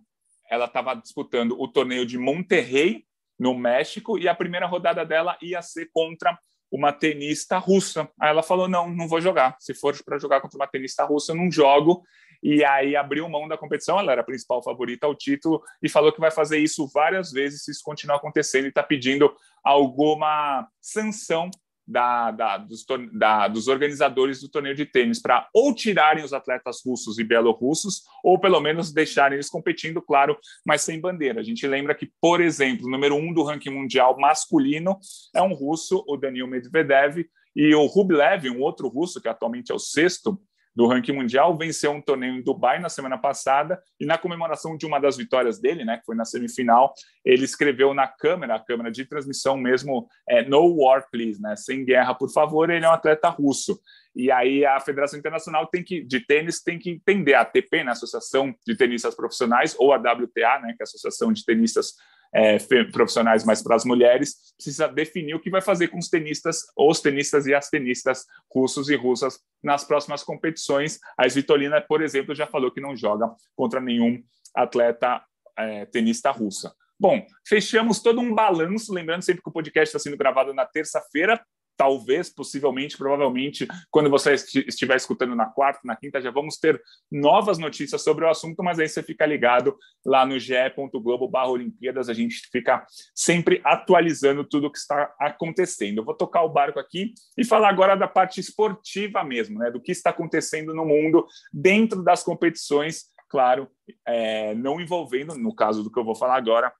ela 0.50 0.64
estava 0.64 0.94
disputando 0.94 1.60
o 1.60 1.68
torneio 1.68 2.06
de 2.06 2.16
Monterrey, 2.16 3.04
no 3.38 3.54
México, 3.54 4.18
e 4.18 4.26
a 4.26 4.34
primeira 4.34 4.66
rodada 4.66 5.04
dela 5.04 5.36
ia 5.42 5.60
ser 5.62 5.90
contra 5.92 6.36
uma 6.70 6.92
tenista 6.92 7.58
russa. 7.58 8.08
Aí 8.20 8.30
ela 8.30 8.42
falou: 8.42 8.68
não, 8.68 8.90
não 8.90 9.08
vou 9.08 9.20
jogar. 9.20 9.56
Se 9.60 9.74
for 9.74 9.96
para 10.04 10.18
jogar 10.18 10.40
contra 10.40 10.56
uma 10.56 10.66
tenista 10.66 11.04
russa, 11.04 11.32
eu 11.32 11.36
não 11.36 11.50
jogo. 11.50 12.02
E 12.42 12.64
aí 12.64 12.94
abriu 12.94 13.28
mão 13.28 13.48
da 13.48 13.58
competição, 13.58 13.98
ela 13.98 14.12
era 14.12 14.20
a 14.20 14.24
principal 14.24 14.62
favorita 14.62 15.06
ao 15.06 15.14
título, 15.14 15.60
e 15.82 15.88
falou 15.88 16.12
que 16.12 16.20
vai 16.20 16.30
fazer 16.30 16.58
isso 16.58 16.88
várias 16.94 17.32
vezes 17.32 17.64
se 17.64 17.72
isso 17.72 17.82
continuar 17.84 18.16
acontecendo 18.16 18.66
e 18.66 18.68
está 18.68 18.82
pedindo 18.82 19.34
alguma 19.64 20.68
sanção 20.80 21.50
da, 21.88 22.30
da, 22.30 22.58
dos, 22.58 22.84
da, 23.12 23.48
dos, 23.48 23.66
organizadores 23.66 24.42
do 24.42 24.48
torneio 24.48 24.74
de 24.74 24.84
tênis 24.84 25.20
para 25.20 25.48
ou 25.54 25.74
tirarem 25.74 26.22
os 26.22 26.34
atletas 26.34 26.82
russos 26.84 27.18
e 27.18 27.24
bielorrussos, 27.24 28.02
ou 28.22 28.38
pelo 28.38 28.60
menos 28.60 28.92
deixarem 28.92 29.36
eles 29.36 29.48
competindo, 29.48 30.02
claro, 30.02 30.36
mas 30.66 30.82
sem 30.82 31.00
bandeira. 31.00 31.40
A 31.40 31.42
gente 31.42 31.66
lembra 31.66 31.94
que, 31.94 32.10
por 32.20 32.42
exemplo, 32.42 32.86
o 32.86 32.90
número 32.90 33.16
um 33.16 33.32
do 33.32 33.42
ranking 33.42 33.70
mundial 33.70 34.18
masculino 34.18 34.98
é 35.34 35.40
um 35.40 35.54
russo, 35.54 36.04
o 36.06 36.16
Daniil 36.18 36.46
Medvedev, 36.46 37.24
e 37.56 37.74
o 37.74 37.86
Rublev, 37.86 38.50
um 38.50 38.60
outro 38.60 38.86
russo, 38.88 39.20
que 39.20 39.28
atualmente 39.28 39.72
é 39.72 39.74
o 39.74 39.78
sexto 39.78 40.38
do 40.74 40.86
ranking 40.86 41.12
mundial, 41.12 41.56
venceu 41.56 41.90
um 41.90 42.00
torneio 42.00 42.34
em 42.34 42.42
Dubai 42.42 42.78
na 42.78 42.88
semana 42.88 43.18
passada 43.18 43.80
e 43.98 44.06
na 44.06 44.16
comemoração 44.16 44.76
de 44.76 44.86
uma 44.86 44.98
das 44.98 45.16
vitórias 45.16 45.58
dele, 45.58 45.84
né, 45.84 45.98
que 45.98 46.04
foi 46.04 46.14
na 46.14 46.24
semifinal, 46.24 46.94
ele 47.24 47.44
escreveu 47.44 47.92
na 47.92 48.06
câmera, 48.06 48.54
a 48.54 48.60
câmera 48.60 48.90
de 48.90 49.04
transmissão 49.04 49.56
mesmo, 49.56 50.08
é, 50.28 50.44
No 50.44 50.76
War, 50.76 51.08
please, 51.10 51.40
né, 51.40 51.56
sem 51.56 51.84
guerra, 51.84 52.14
por 52.14 52.30
favor. 52.30 52.70
Ele 52.70 52.84
é 52.84 52.88
um 52.88 52.92
atleta 52.92 53.28
russo. 53.28 53.80
E 54.14 54.30
aí 54.30 54.64
a 54.64 54.78
Federação 54.80 55.18
Internacional 55.18 55.66
tem 55.66 55.82
que, 55.82 56.02
de 56.02 56.20
tênis 56.20 56.62
tem 56.62 56.78
que 56.78 56.90
entender 56.90 57.34
a 57.34 57.40
ATP, 57.40 57.84
né, 57.84 57.92
Associação 57.92 58.54
de 58.66 58.76
Tenistas 58.76 59.14
Profissionais, 59.14 59.74
ou 59.78 59.92
a 59.92 59.96
WTA, 59.96 60.60
né, 60.60 60.74
que 60.76 60.82
é 60.82 60.84
a 60.84 60.84
Associação 60.84 61.32
de 61.32 61.44
Tenistas 61.44 61.94
é, 62.34 62.58
profissionais 62.92 63.44
mais 63.44 63.62
para 63.62 63.76
as 63.76 63.84
mulheres, 63.84 64.54
precisa 64.56 64.88
definir 64.88 65.34
o 65.34 65.40
que 65.40 65.50
vai 65.50 65.60
fazer 65.60 65.88
com 65.88 65.98
os 65.98 66.08
tenistas, 66.08 66.62
os 66.76 67.00
tenistas 67.00 67.46
e 67.46 67.54
as 67.54 67.68
tenistas 67.68 68.24
russos 68.52 68.88
e 68.88 68.96
russas 68.96 69.40
nas 69.62 69.84
próximas 69.84 70.22
competições. 70.22 70.98
A 71.16 71.26
Svitolina, 71.26 71.80
por 71.80 72.02
exemplo, 72.02 72.34
já 72.34 72.46
falou 72.46 72.70
que 72.70 72.80
não 72.80 72.96
joga 72.96 73.30
contra 73.56 73.80
nenhum 73.80 74.22
atleta 74.54 75.22
é, 75.56 75.86
tenista 75.86 76.30
russa. 76.30 76.74
Bom, 77.00 77.24
fechamos 77.46 78.00
todo 78.00 78.20
um 78.20 78.34
balanço, 78.34 78.92
lembrando 78.92 79.22
sempre 79.22 79.42
que 79.42 79.48
o 79.48 79.52
podcast 79.52 79.88
está 79.88 79.98
sendo 79.98 80.16
gravado 80.16 80.52
na 80.52 80.66
terça-feira, 80.66 81.40
talvez, 81.78 82.28
possivelmente, 82.28 82.98
provavelmente, 82.98 83.66
quando 83.88 84.10
você 84.10 84.34
estiver 84.34 84.96
escutando 84.96 85.36
na 85.36 85.46
quarta, 85.46 85.78
na 85.84 85.94
quinta, 85.94 86.20
já 86.20 86.32
vamos 86.32 86.58
ter 86.58 86.82
novas 87.10 87.56
notícias 87.56 88.02
sobre 88.02 88.24
o 88.24 88.28
assunto, 88.28 88.64
mas 88.64 88.80
aí 88.80 88.88
você 88.88 89.00
fica 89.00 89.24
ligado 89.24 89.78
lá 90.04 90.26
no 90.26 90.38
ge.globo 90.40 91.30
Olimpíadas, 91.48 92.08
a 92.08 92.14
gente 92.14 92.48
fica 92.50 92.84
sempre 93.14 93.60
atualizando 93.64 94.44
tudo 94.44 94.66
o 94.66 94.72
que 94.72 94.78
está 94.78 95.14
acontecendo. 95.20 95.98
Eu 95.98 96.04
vou 96.04 96.14
tocar 96.14 96.42
o 96.42 96.48
barco 96.48 96.80
aqui 96.80 97.14
e 97.38 97.44
falar 97.44 97.68
agora 97.68 97.94
da 97.94 98.08
parte 98.08 98.40
esportiva 98.40 99.22
mesmo, 99.22 99.60
né, 99.60 99.70
do 99.70 99.80
que 99.80 99.92
está 99.92 100.10
acontecendo 100.10 100.74
no 100.74 100.84
mundo 100.84 101.24
dentro 101.52 102.02
das 102.02 102.24
competições, 102.24 103.04
claro, 103.28 103.68
é, 104.04 104.52
não 104.54 104.80
envolvendo, 104.80 105.36
no 105.36 105.54
caso 105.54 105.84
do 105.84 105.92
que 105.92 105.98
eu 105.98 106.04
vou 106.04 106.16
falar 106.16 106.36
agora, 106.36 106.72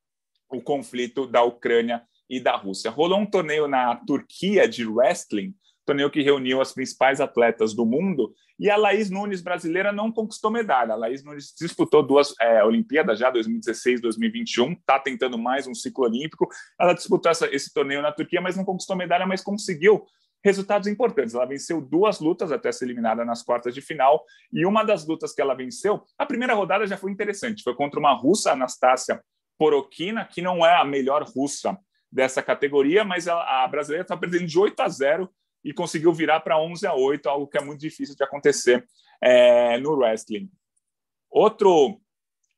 o 0.50 0.60
conflito 0.60 1.24
da 1.24 1.42
Ucrânia 1.44 2.02
e 2.28 2.40
da 2.40 2.56
Rússia. 2.56 2.90
Rolou 2.90 3.18
um 3.18 3.26
torneio 3.26 3.66
na 3.66 3.96
Turquia 3.96 4.68
de 4.68 4.86
wrestling, 4.86 5.54
torneio 5.86 6.10
que 6.10 6.20
reuniu 6.20 6.60
as 6.60 6.72
principais 6.72 7.20
atletas 7.20 7.74
do 7.74 7.86
mundo, 7.86 8.34
e 8.60 8.68
a 8.68 8.76
Laís 8.76 9.08
Nunes, 9.08 9.40
brasileira, 9.40 9.92
não 9.92 10.10
conquistou 10.10 10.50
medalha. 10.50 10.92
A 10.92 10.96
Laís 10.96 11.22
Nunes 11.24 11.54
disputou 11.58 12.02
duas 12.02 12.34
é, 12.40 12.62
Olimpíadas 12.64 13.18
já, 13.18 13.30
2016 13.30 14.00
2021, 14.00 14.72
está 14.72 14.98
tentando 14.98 15.38
mais 15.38 15.66
um 15.66 15.74
ciclo 15.74 16.04
olímpico. 16.04 16.48
Ela 16.78 16.92
disputou 16.92 17.30
essa, 17.30 17.46
esse 17.54 17.72
torneio 17.72 18.02
na 18.02 18.12
Turquia, 18.12 18.40
mas 18.40 18.56
não 18.56 18.64
conquistou 18.64 18.96
medalha, 18.96 19.26
mas 19.26 19.42
conseguiu 19.42 20.04
resultados 20.44 20.88
importantes. 20.88 21.34
Ela 21.34 21.46
venceu 21.46 21.80
duas 21.80 22.20
lutas 22.20 22.52
até 22.52 22.72
ser 22.72 22.84
eliminada 22.84 23.24
nas 23.24 23.42
quartas 23.42 23.72
de 23.72 23.80
final, 23.80 24.24
e 24.52 24.66
uma 24.66 24.84
das 24.84 25.06
lutas 25.06 25.32
que 25.32 25.40
ela 25.40 25.54
venceu, 25.54 26.02
a 26.18 26.26
primeira 26.26 26.54
rodada 26.54 26.86
já 26.86 26.96
foi 26.96 27.12
interessante, 27.12 27.62
foi 27.62 27.74
contra 27.74 27.98
uma 27.98 28.12
russa, 28.12 28.52
Anastácia 28.52 29.22
Porokina, 29.56 30.24
que 30.24 30.42
não 30.42 30.66
é 30.66 30.76
a 30.76 30.84
melhor 30.84 31.24
russa 31.24 31.78
dessa 32.10 32.42
categoria, 32.42 33.04
mas 33.04 33.28
a, 33.28 33.66
brasileira 33.68 34.02
está 34.02 34.16
perdendo 34.16 34.46
de 34.46 34.58
8 34.58 34.80
a 34.80 34.88
0 34.88 35.30
e 35.64 35.72
conseguiu 35.72 36.12
virar 36.12 36.40
para 36.40 36.58
11 36.58 36.86
a 36.86 36.94
8, 36.94 37.28
algo 37.28 37.46
que 37.46 37.58
é 37.58 37.60
muito 37.62 37.80
difícil 37.80 38.16
de 38.16 38.24
acontecer 38.24 38.86
é, 39.20 39.78
no 39.78 39.92
wrestling. 39.96 40.50
Outro, 41.30 42.00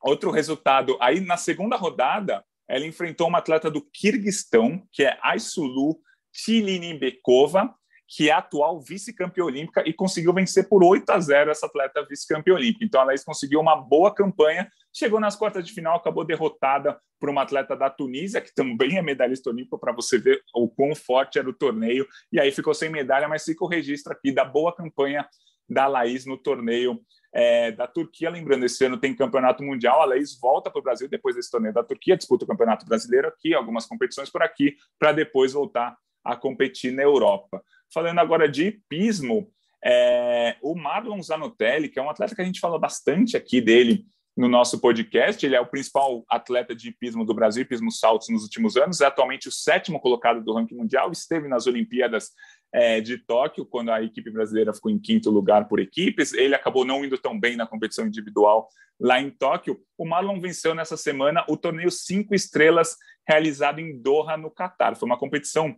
outro 0.00 0.30
resultado, 0.30 0.96
aí 1.00 1.20
na 1.20 1.36
segunda 1.36 1.76
rodada, 1.76 2.44
ela 2.68 2.86
enfrentou 2.86 3.26
uma 3.26 3.38
atleta 3.38 3.70
do 3.70 3.82
Kirguistão, 3.82 4.86
que 4.92 5.02
é 5.02 5.18
Aysulu 5.22 6.00
Chilinibekova, 6.32 7.74
que 8.06 8.28
é 8.28 8.32
atual 8.32 8.80
vice-campeã 8.80 9.44
olímpica 9.44 9.82
e 9.86 9.92
conseguiu 9.92 10.32
vencer 10.32 10.68
por 10.68 10.82
8 10.82 11.08
a 11.10 11.20
0 11.20 11.50
essa 11.50 11.66
atleta 11.66 12.04
vice-campeã 12.08 12.54
olímpica. 12.54 12.84
Então, 12.84 13.00
a 13.00 13.04
Laís 13.04 13.24
conseguiu 13.24 13.60
uma 13.60 13.76
boa 13.76 14.12
campanha, 14.12 14.70
chegou 14.92 15.20
nas 15.20 15.36
quartas 15.36 15.66
de 15.66 15.72
final, 15.72 15.96
acabou 15.96 16.24
derrotada 16.24 17.00
por 17.18 17.28
uma 17.28 17.42
atleta 17.42 17.76
da 17.76 17.90
Tunísia, 17.90 18.40
que 18.40 18.54
também 18.54 18.96
é 18.96 19.02
medalhista 19.02 19.50
olímpica, 19.50 19.78
para 19.78 19.92
você 19.92 20.18
ver 20.18 20.42
o 20.54 20.68
quão 20.68 20.94
forte 20.94 21.38
era 21.38 21.48
o 21.48 21.52
torneio, 21.52 22.06
e 22.32 22.40
aí 22.40 22.50
ficou 22.50 22.72
sem 22.72 22.88
medalha, 22.88 23.28
mas 23.28 23.44
fica 23.44 23.64
o 23.64 23.68
registro 23.68 24.12
aqui 24.12 24.32
da 24.32 24.44
boa 24.44 24.74
campanha 24.74 25.28
da 25.68 25.86
Laís 25.86 26.26
no 26.26 26.36
torneio 26.36 27.00
é, 27.32 27.70
da 27.70 27.86
Turquia. 27.86 28.28
Lembrando, 28.28 28.64
esse 28.64 28.84
ano 28.84 28.98
tem 28.98 29.14
campeonato 29.14 29.62
mundial. 29.62 30.02
A 30.02 30.04
Laís 30.04 30.38
volta 30.38 30.68
para 30.68 30.80
o 30.80 30.82
Brasil 30.82 31.08
depois 31.08 31.36
desse 31.36 31.50
torneio 31.50 31.72
da 31.72 31.84
Turquia, 31.84 32.16
disputa 32.16 32.44
o 32.44 32.48
campeonato 32.48 32.84
brasileiro 32.84 33.28
aqui, 33.28 33.54
algumas 33.54 33.86
competições 33.86 34.28
por 34.28 34.42
aqui, 34.42 34.74
para 34.98 35.12
depois 35.12 35.52
voltar 35.52 35.96
a 36.24 36.34
competir 36.34 36.92
na 36.92 37.02
Europa. 37.02 37.62
Falando 37.92 38.18
agora 38.18 38.48
de 38.48 38.66
hipismo, 38.66 39.50
é, 39.82 40.56
o 40.60 40.74
Marlon 40.74 41.22
Zanotelli, 41.22 41.88
que 41.88 41.98
é 41.98 42.02
um 42.02 42.10
atleta 42.10 42.34
que 42.34 42.42
a 42.42 42.44
gente 42.44 42.60
fala 42.60 42.78
bastante 42.78 43.36
aqui 43.36 43.60
dele 43.60 44.04
no 44.36 44.48
nosso 44.48 44.80
podcast, 44.80 45.44
ele 45.44 45.56
é 45.56 45.60
o 45.60 45.66
principal 45.66 46.24
atleta 46.28 46.74
de 46.74 46.88
hipismo 46.88 47.24
do 47.24 47.34
Brasil, 47.34 47.62
hipismo 47.62 47.90
saltos 47.90 48.28
nos 48.28 48.42
últimos 48.42 48.76
anos, 48.76 49.00
é 49.00 49.06
atualmente 49.06 49.48
o 49.48 49.52
sétimo 49.52 50.00
colocado 50.00 50.42
do 50.42 50.54
ranking 50.54 50.76
mundial, 50.76 51.10
esteve 51.10 51.48
nas 51.48 51.66
Olimpíadas 51.66 52.30
é, 52.72 53.00
de 53.00 53.18
Tóquio, 53.18 53.66
quando 53.66 53.90
a 53.90 54.02
equipe 54.02 54.30
brasileira 54.30 54.72
ficou 54.72 54.90
em 54.90 54.98
quinto 54.98 55.30
lugar 55.30 55.68
por 55.68 55.80
equipes, 55.80 56.32
ele 56.32 56.54
acabou 56.54 56.84
não 56.84 57.04
indo 57.04 57.18
tão 57.18 57.38
bem 57.38 57.56
na 57.56 57.66
competição 57.66 58.06
individual 58.06 58.68
lá 58.98 59.20
em 59.20 59.30
Tóquio. 59.30 59.80
O 59.98 60.06
Marlon 60.06 60.40
venceu 60.40 60.74
nessa 60.74 60.96
semana 60.96 61.44
o 61.48 61.56
torneio 61.56 61.90
cinco 61.90 62.34
estrelas 62.34 62.96
realizado 63.26 63.80
em 63.80 64.00
Doha, 64.00 64.36
no 64.36 64.50
Catar. 64.50 64.94
Foi 64.94 65.06
uma 65.06 65.18
competição 65.18 65.74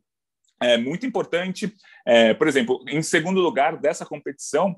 é 0.63 0.77
muito 0.77 1.05
importante. 1.05 1.75
É, 2.07 2.33
por 2.35 2.47
exemplo, 2.47 2.83
em 2.89 3.03
segundo 3.03 3.41
lugar 3.41 3.77
dessa 3.77 4.07
competição 4.07 4.77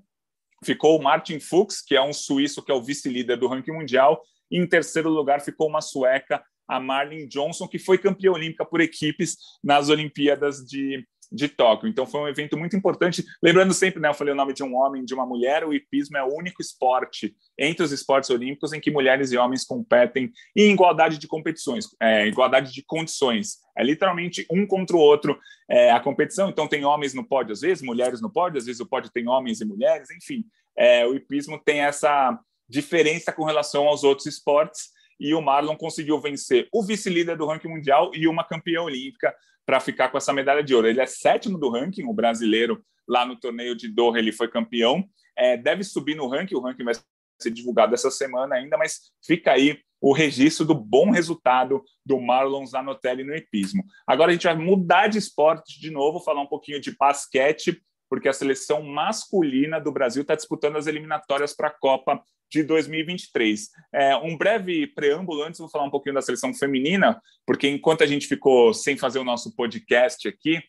ficou 0.64 0.98
o 0.98 1.02
Martin 1.02 1.38
Fuchs, 1.38 1.80
que 1.80 1.94
é 1.94 2.02
um 2.02 2.12
suíço 2.12 2.62
que 2.62 2.72
é 2.72 2.74
o 2.74 2.82
vice-líder 2.82 3.36
do 3.36 3.46
ranking 3.48 3.72
mundial. 3.72 4.20
E 4.50 4.58
em 4.58 4.66
terceiro 4.66 5.08
lugar 5.08 5.40
ficou 5.40 5.68
uma 5.68 5.80
sueca, 5.80 6.42
a 6.66 6.80
Marlene 6.80 7.28
Johnson, 7.28 7.68
que 7.68 7.78
foi 7.78 7.98
campeã 7.98 8.32
olímpica 8.32 8.64
por 8.64 8.80
equipes 8.80 9.36
nas 9.62 9.88
Olimpíadas 9.88 10.64
de 10.64 11.06
de 11.30 11.48
Tóquio. 11.48 11.88
Então 11.88 12.06
foi 12.06 12.20
um 12.20 12.28
evento 12.28 12.56
muito 12.56 12.76
importante. 12.76 13.24
Lembrando 13.42 13.72
sempre, 13.74 14.00
né, 14.00 14.08
eu 14.08 14.14
falei 14.14 14.32
o 14.32 14.36
nome 14.36 14.52
de 14.52 14.62
um 14.62 14.74
homem, 14.74 15.04
de 15.04 15.14
uma 15.14 15.26
mulher, 15.26 15.64
o 15.64 15.72
hipismo 15.72 16.16
é 16.16 16.24
o 16.24 16.34
único 16.34 16.60
esporte 16.60 17.34
entre 17.58 17.84
os 17.84 17.92
esportes 17.92 18.30
olímpicos 18.30 18.72
em 18.72 18.80
que 18.80 18.90
mulheres 18.90 19.32
e 19.32 19.36
homens 19.36 19.64
competem 19.64 20.32
em 20.56 20.72
igualdade 20.72 21.18
de 21.18 21.26
competições, 21.26 21.86
é, 22.00 22.26
igualdade 22.26 22.72
de 22.72 22.82
condições. 22.84 23.58
É 23.76 23.82
literalmente 23.82 24.46
um 24.50 24.66
contra 24.66 24.96
o 24.96 25.00
outro 25.00 25.38
é, 25.68 25.90
a 25.90 26.00
competição. 26.00 26.48
Então 26.48 26.68
tem 26.68 26.84
homens 26.84 27.14
no 27.14 27.24
pódio 27.24 27.52
às 27.52 27.60
vezes, 27.60 27.82
mulheres 27.82 28.20
no 28.20 28.30
pódio, 28.30 28.58
às 28.58 28.66
vezes 28.66 28.80
o 28.80 28.86
pódio 28.86 29.10
tem 29.12 29.28
homens 29.28 29.60
e 29.60 29.64
mulheres, 29.64 30.10
enfim. 30.10 30.44
É, 30.76 31.06
o 31.06 31.14
hipismo 31.14 31.60
tem 31.64 31.80
essa 31.80 32.38
diferença 32.68 33.32
com 33.32 33.44
relação 33.44 33.86
aos 33.86 34.04
outros 34.04 34.26
esportes 34.26 34.94
e 35.18 35.34
o 35.34 35.40
Marlon 35.40 35.76
conseguiu 35.76 36.20
vencer 36.20 36.68
o 36.72 36.82
vice-líder 36.82 37.36
do 37.36 37.46
ranking 37.46 37.68
mundial 37.68 38.10
e 38.14 38.26
uma 38.26 38.44
campeã 38.44 38.82
olímpica 38.82 39.34
para 39.66 39.80
ficar 39.80 40.08
com 40.08 40.18
essa 40.18 40.32
medalha 40.32 40.62
de 40.62 40.74
ouro. 40.74 40.86
Ele 40.86 41.00
é 41.00 41.06
sétimo 41.06 41.58
do 41.58 41.70
ranking, 41.70 42.04
o 42.04 42.12
brasileiro 42.12 42.84
lá 43.08 43.24
no 43.24 43.38
torneio 43.38 43.74
de 43.74 43.88
Doha 43.88 44.18
ele 44.18 44.32
foi 44.32 44.48
campeão. 44.48 45.04
É, 45.36 45.56
deve 45.56 45.82
subir 45.84 46.14
no 46.14 46.28
ranking, 46.28 46.54
o 46.54 46.60
ranking 46.60 46.84
vai 46.84 46.94
ser 47.40 47.50
divulgado 47.50 47.94
essa 47.94 48.10
semana 48.10 48.56
ainda, 48.56 48.76
mas 48.76 49.12
fica 49.24 49.52
aí 49.52 49.78
o 50.00 50.12
registro 50.12 50.66
do 50.66 50.74
bom 50.74 51.10
resultado 51.10 51.82
do 52.04 52.20
Marlon 52.20 52.66
Zanotelli 52.66 53.24
no 53.24 53.34
epismo. 53.34 53.82
Agora 54.06 54.30
a 54.30 54.34
gente 54.34 54.46
vai 54.46 54.56
mudar 54.56 55.08
de 55.08 55.18
esporte 55.18 55.80
de 55.80 55.90
novo, 55.90 56.20
falar 56.20 56.42
um 56.42 56.46
pouquinho 56.46 56.80
de 56.80 56.94
basquete, 56.96 57.80
porque 58.08 58.28
a 58.28 58.32
seleção 58.32 58.82
masculina 58.82 59.80
do 59.80 59.90
Brasil 59.90 60.22
está 60.22 60.34
disputando 60.34 60.76
as 60.76 60.86
eliminatórias 60.86 61.54
para 61.54 61.68
a 61.68 61.78
Copa 61.78 62.22
de 62.50 62.62
2023. 62.62 63.70
É, 63.92 64.16
um 64.16 64.36
breve 64.36 64.86
preâmbulo 64.88 65.42
antes, 65.42 65.58
vou 65.58 65.68
falar 65.68 65.84
um 65.84 65.90
pouquinho 65.90 66.14
da 66.14 66.22
seleção 66.22 66.54
feminina, 66.54 67.20
porque 67.46 67.68
enquanto 67.68 68.02
a 68.02 68.06
gente 68.06 68.26
ficou 68.26 68.72
sem 68.72 68.96
fazer 68.96 69.18
o 69.18 69.24
nosso 69.24 69.54
podcast 69.54 70.26
aqui, 70.28 70.62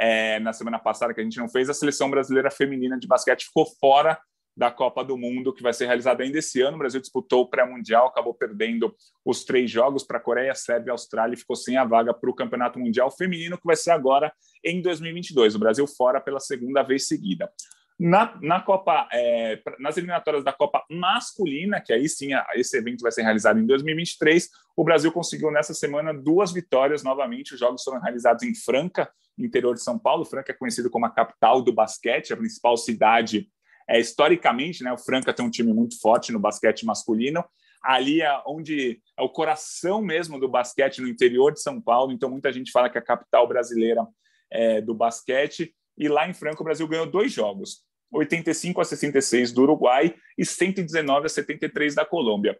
é, 0.00 0.40
na 0.40 0.52
semana 0.52 0.78
passada 0.78 1.14
que 1.14 1.20
a 1.20 1.24
gente 1.24 1.38
não 1.38 1.48
fez, 1.48 1.68
a 1.68 1.74
seleção 1.74 2.10
brasileira 2.10 2.50
feminina 2.50 2.98
de 2.98 3.06
basquete 3.06 3.44
ficou 3.44 3.66
fora 3.80 4.18
da 4.56 4.70
Copa 4.70 5.02
do 5.02 5.16
Mundo, 5.16 5.52
que 5.52 5.62
vai 5.62 5.72
ser 5.72 5.86
realizada 5.86 6.22
ainda 6.22 6.38
esse 6.38 6.60
ano. 6.60 6.76
O 6.76 6.78
Brasil 6.78 7.00
disputou 7.00 7.42
o 7.42 7.48
pré-mundial, 7.48 8.06
acabou 8.06 8.34
perdendo 8.34 8.94
os 9.24 9.44
três 9.44 9.70
jogos 9.70 10.04
para 10.04 10.18
a 10.18 10.20
Coreia, 10.20 10.54
Sérvia 10.54 10.90
e 10.90 10.92
Austrália 10.92 11.34
e 11.34 11.38
ficou 11.38 11.56
sem 11.56 11.76
a 11.76 11.84
vaga 11.84 12.12
para 12.12 12.28
o 12.28 12.34
Campeonato 12.34 12.78
Mundial 12.78 13.10
Feminino, 13.10 13.56
que 13.56 13.66
vai 13.66 13.76
ser 13.76 13.92
agora 13.92 14.32
em 14.62 14.82
2022. 14.82 15.54
O 15.54 15.58
Brasil 15.58 15.86
fora 15.86 16.20
pela 16.20 16.38
segunda 16.38 16.82
vez 16.82 17.06
seguida. 17.06 17.50
Na, 17.98 18.36
na 18.40 18.60
Copa, 18.60 19.08
é, 19.12 19.60
nas 19.78 19.96
eliminatórias 19.96 20.42
da 20.42 20.52
Copa 20.52 20.84
masculina, 20.90 21.80
que 21.80 21.92
aí 21.92 22.08
sim 22.08 22.30
esse 22.54 22.76
evento 22.76 23.02
vai 23.02 23.12
ser 23.12 23.22
realizado 23.22 23.60
em 23.60 23.66
2023, 23.66 24.48
o 24.76 24.82
Brasil 24.82 25.12
conseguiu 25.12 25.50
nessa 25.50 25.74
semana 25.74 26.12
duas 26.12 26.52
vitórias 26.52 27.02
novamente. 27.02 27.54
Os 27.54 27.60
jogos 27.60 27.82
foram 27.82 28.00
realizados 28.00 28.42
em 28.42 28.54
Franca, 28.54 29.10
interior 29.38 29.74
de 29.74 29.82
São 29.82 29.98
Paulo. 29.98 30.24
Franca 30.24 30.52
é 30.52 30.54
conhecido 30.54 30.90
como 30.90 31.06
a 31.06 31.10
capital 31.10 31.62
do 31.62 31.72
basquete, 31.72 32.32
a 32.32 32.36
principal 32.36 32.76
cidade. 32.76 33.48
É, 33.88 34.00
historicamente, 34.00 34.82
né, 34.82 34.92
o 34.92 34.98
Franca 34.98 35.32
tem 35.32 35.44
um 35.44 35.50
time 35.50 35.72
muito 35.72 36.00
forte 36.00 36.32
no 36.32 36.38
basquete 36.38 36.84
masculino. 36.84 37.44
Ali 37.82 38.22
é 38.22 38.42
onde 38.46 39.00
é 39.18 39.22
o 39.22 39.28
coração 39.28 40.00
mesmo 40.00 40.38
do 40.38 40.48
basquete 40.48 41.00
no 41.00 41.08
interior 41.08 41.52
de 41.52 41.60
São 41.60 41.80
Paulo. 41.80 42.12
Então, 42.12 42.30
muita 42.30 42.52
gente 42.52 42.70
fala 42.70 42.88
que 42.88 42.96
é 42.96 43.00
a 43.00 43.04
capital 43.04 43.46
brasileira 43.48 44.06
é, 44.50 44.80
do 44.80 44.94
basquete. 44.94 45.74
E 45.96 46.08
lá 46.08 46.28
em 46.28 46.34
Franca, 46.34 46.62
o 46.62 46.64
Brasil 46.64 46.86
ganhou 46.88 47.06
dois 47.06 47.32
jogos. 47.32 47.84
85 48.12 48.80
a 48.80 48.84
66 48.84 49.52
do 49.52 49.62
Uruguai 49.62 50.14
e 50.36 50.44
119 50.44 51.26
a 51.26 51.28
73 51.28 51.94
da 51.94 52.04
Colômbia. 52.04 52.58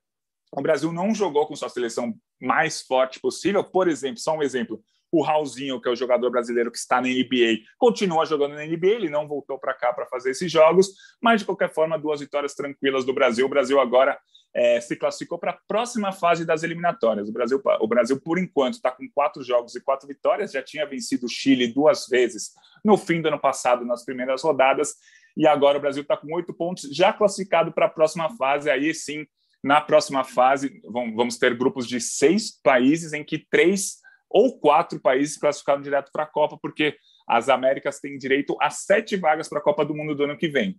O 0.50 0.62
Brasil 0.62 0.92
não 0.92 1.14
jogou 1.14 1.46
com 1.46 1.56
sua 1.56 1.68
seleção 1.68 2.14
mais 2.40 2.82
forte 2.82 3.20
possível. 3.20 3.62
Por 3.62 3.88
exemplo, 3.88 4.18
só 4.18 4.36
um 4.36 4.42
exemplo, 4.42 4.82
o 5.12 5.22
Raulzinho, 5.22 5.78
que 5.78 5.86
é 5.86 5.92
o 5.92 5.96
jogador 5.96 6.30
brasileiro 6.30 6.72
que 6.72 6.78
está 6.78 6.98
na 6.98 7.08
NBA, 7.08 7.60
continua 7.76 8.24
jogando 8.24 8.54
na 8.54 8.64
NBA, 8.64 8.86
ele 8.86 9.10
não 9.10 9.28
voltou 9.28 9.58
para 9.58 9.74
cá 9.74 9.92
para 9.92 10.06
fazer 10.06 10.30
esses 10.30 10.50
jogos, 10.50 10.88
mas 11.20 11.40
de 11.40 11.46
qualquer 11.46 11.70
forma, 11.70 11.98
duas 11.98 12.20
vitórias 12.20 12.54
tranquilas 12.54 13.04
do 13.04 13.12
Brasil. 13.12 13.44
O 13.44 13.48
Brasil 13.48 13.78
agora 13.78 14.18
é, 14.54 14.80
se 14.80 14.96
classificou 14.96 15.38
para 15.38 15.50
a 15.50 15.58
próxima 15.68 16.12
fase 16.12 16.46
das 16.46 16.62
eliminatórias. 16.62 17.28
O 17.28 17.32
Brasil, 17.32 17.60
o 17.80 17.86
Brasil 17.86 18.18
por 18.18 18.38
enquanto, 18.38 18.74
está 18.74 18.90
com 18.90 19.06
quatro 19.14 19.44
jogos 19.44 19.74
e 19.74 19.82
quatro 19.82 20.08
vitórias, 20.08 20.52
já 20.52 20.62
tinha 20.62 20.86
vencido 20.86 21.26
o 21.26 21.28
Chile 21.28 21.68
duas 21.68 22.06
vezes 22.08 22.52
no 22.82 22.96
fim 22.96 23.20
do 23.20 23.28
ano 23.28 23.38
passado, 23.38 23.84
nas 23.84 24.04
primeiras 24.06 24.42
rodadas, 24.42 24.94
e 25.36 25.46
agora 25.46 25.76
o 25.76 25.80
Brasil 25.80 26.02
está 26.02 26.16
com 26.16 26.34
oito 26.34 26.54
pontos, 26.54 26.88
já 26.90 27.12
classificado 27.12 27.70
para 27.70 27.84
a 27.86 27.90
próxima 27.90 28.34
fase. 28.36 28.70
Aí 28.70 28.94
sim, 28.94 29.26
na 29.62 29.80
próxima 29.80 30.24
fase, 30.24 30.80
vamos 30.84 31.36
ter 31.36 31.56
grupos 31.56 31.86
de 31.86 32.00
seis 32.00 32.50
países, 32.62 33.12
em 33.12 33.22
que 33.22 33.38
três 33.38 34.02
ou 34.32 34.58
quatro 34.58 35.00
países 35.00 35.36
classificaram 35.36 35.82
direto 35.82 36.10
para 36.12 36.24
a 36.24 36.26
Copa, 36.26 36.58
porque 36.60 36.96
as 37.28 37.48
Américas 37.48 38.00
têm 38.00 38.18
direito 38.18 38.56
a 38.60 38.70
sete 38.70 39.16
vagas 39.16 39.48
para 39.48 39.58
a 39.58 39.62
Copa 39.62 39.84
do 39.84 39.94
Mundo 39.94 40.14
do 40.14 40.24
ano 40.24 40.36
que 40.36 40.48
vem. 40.48 40.78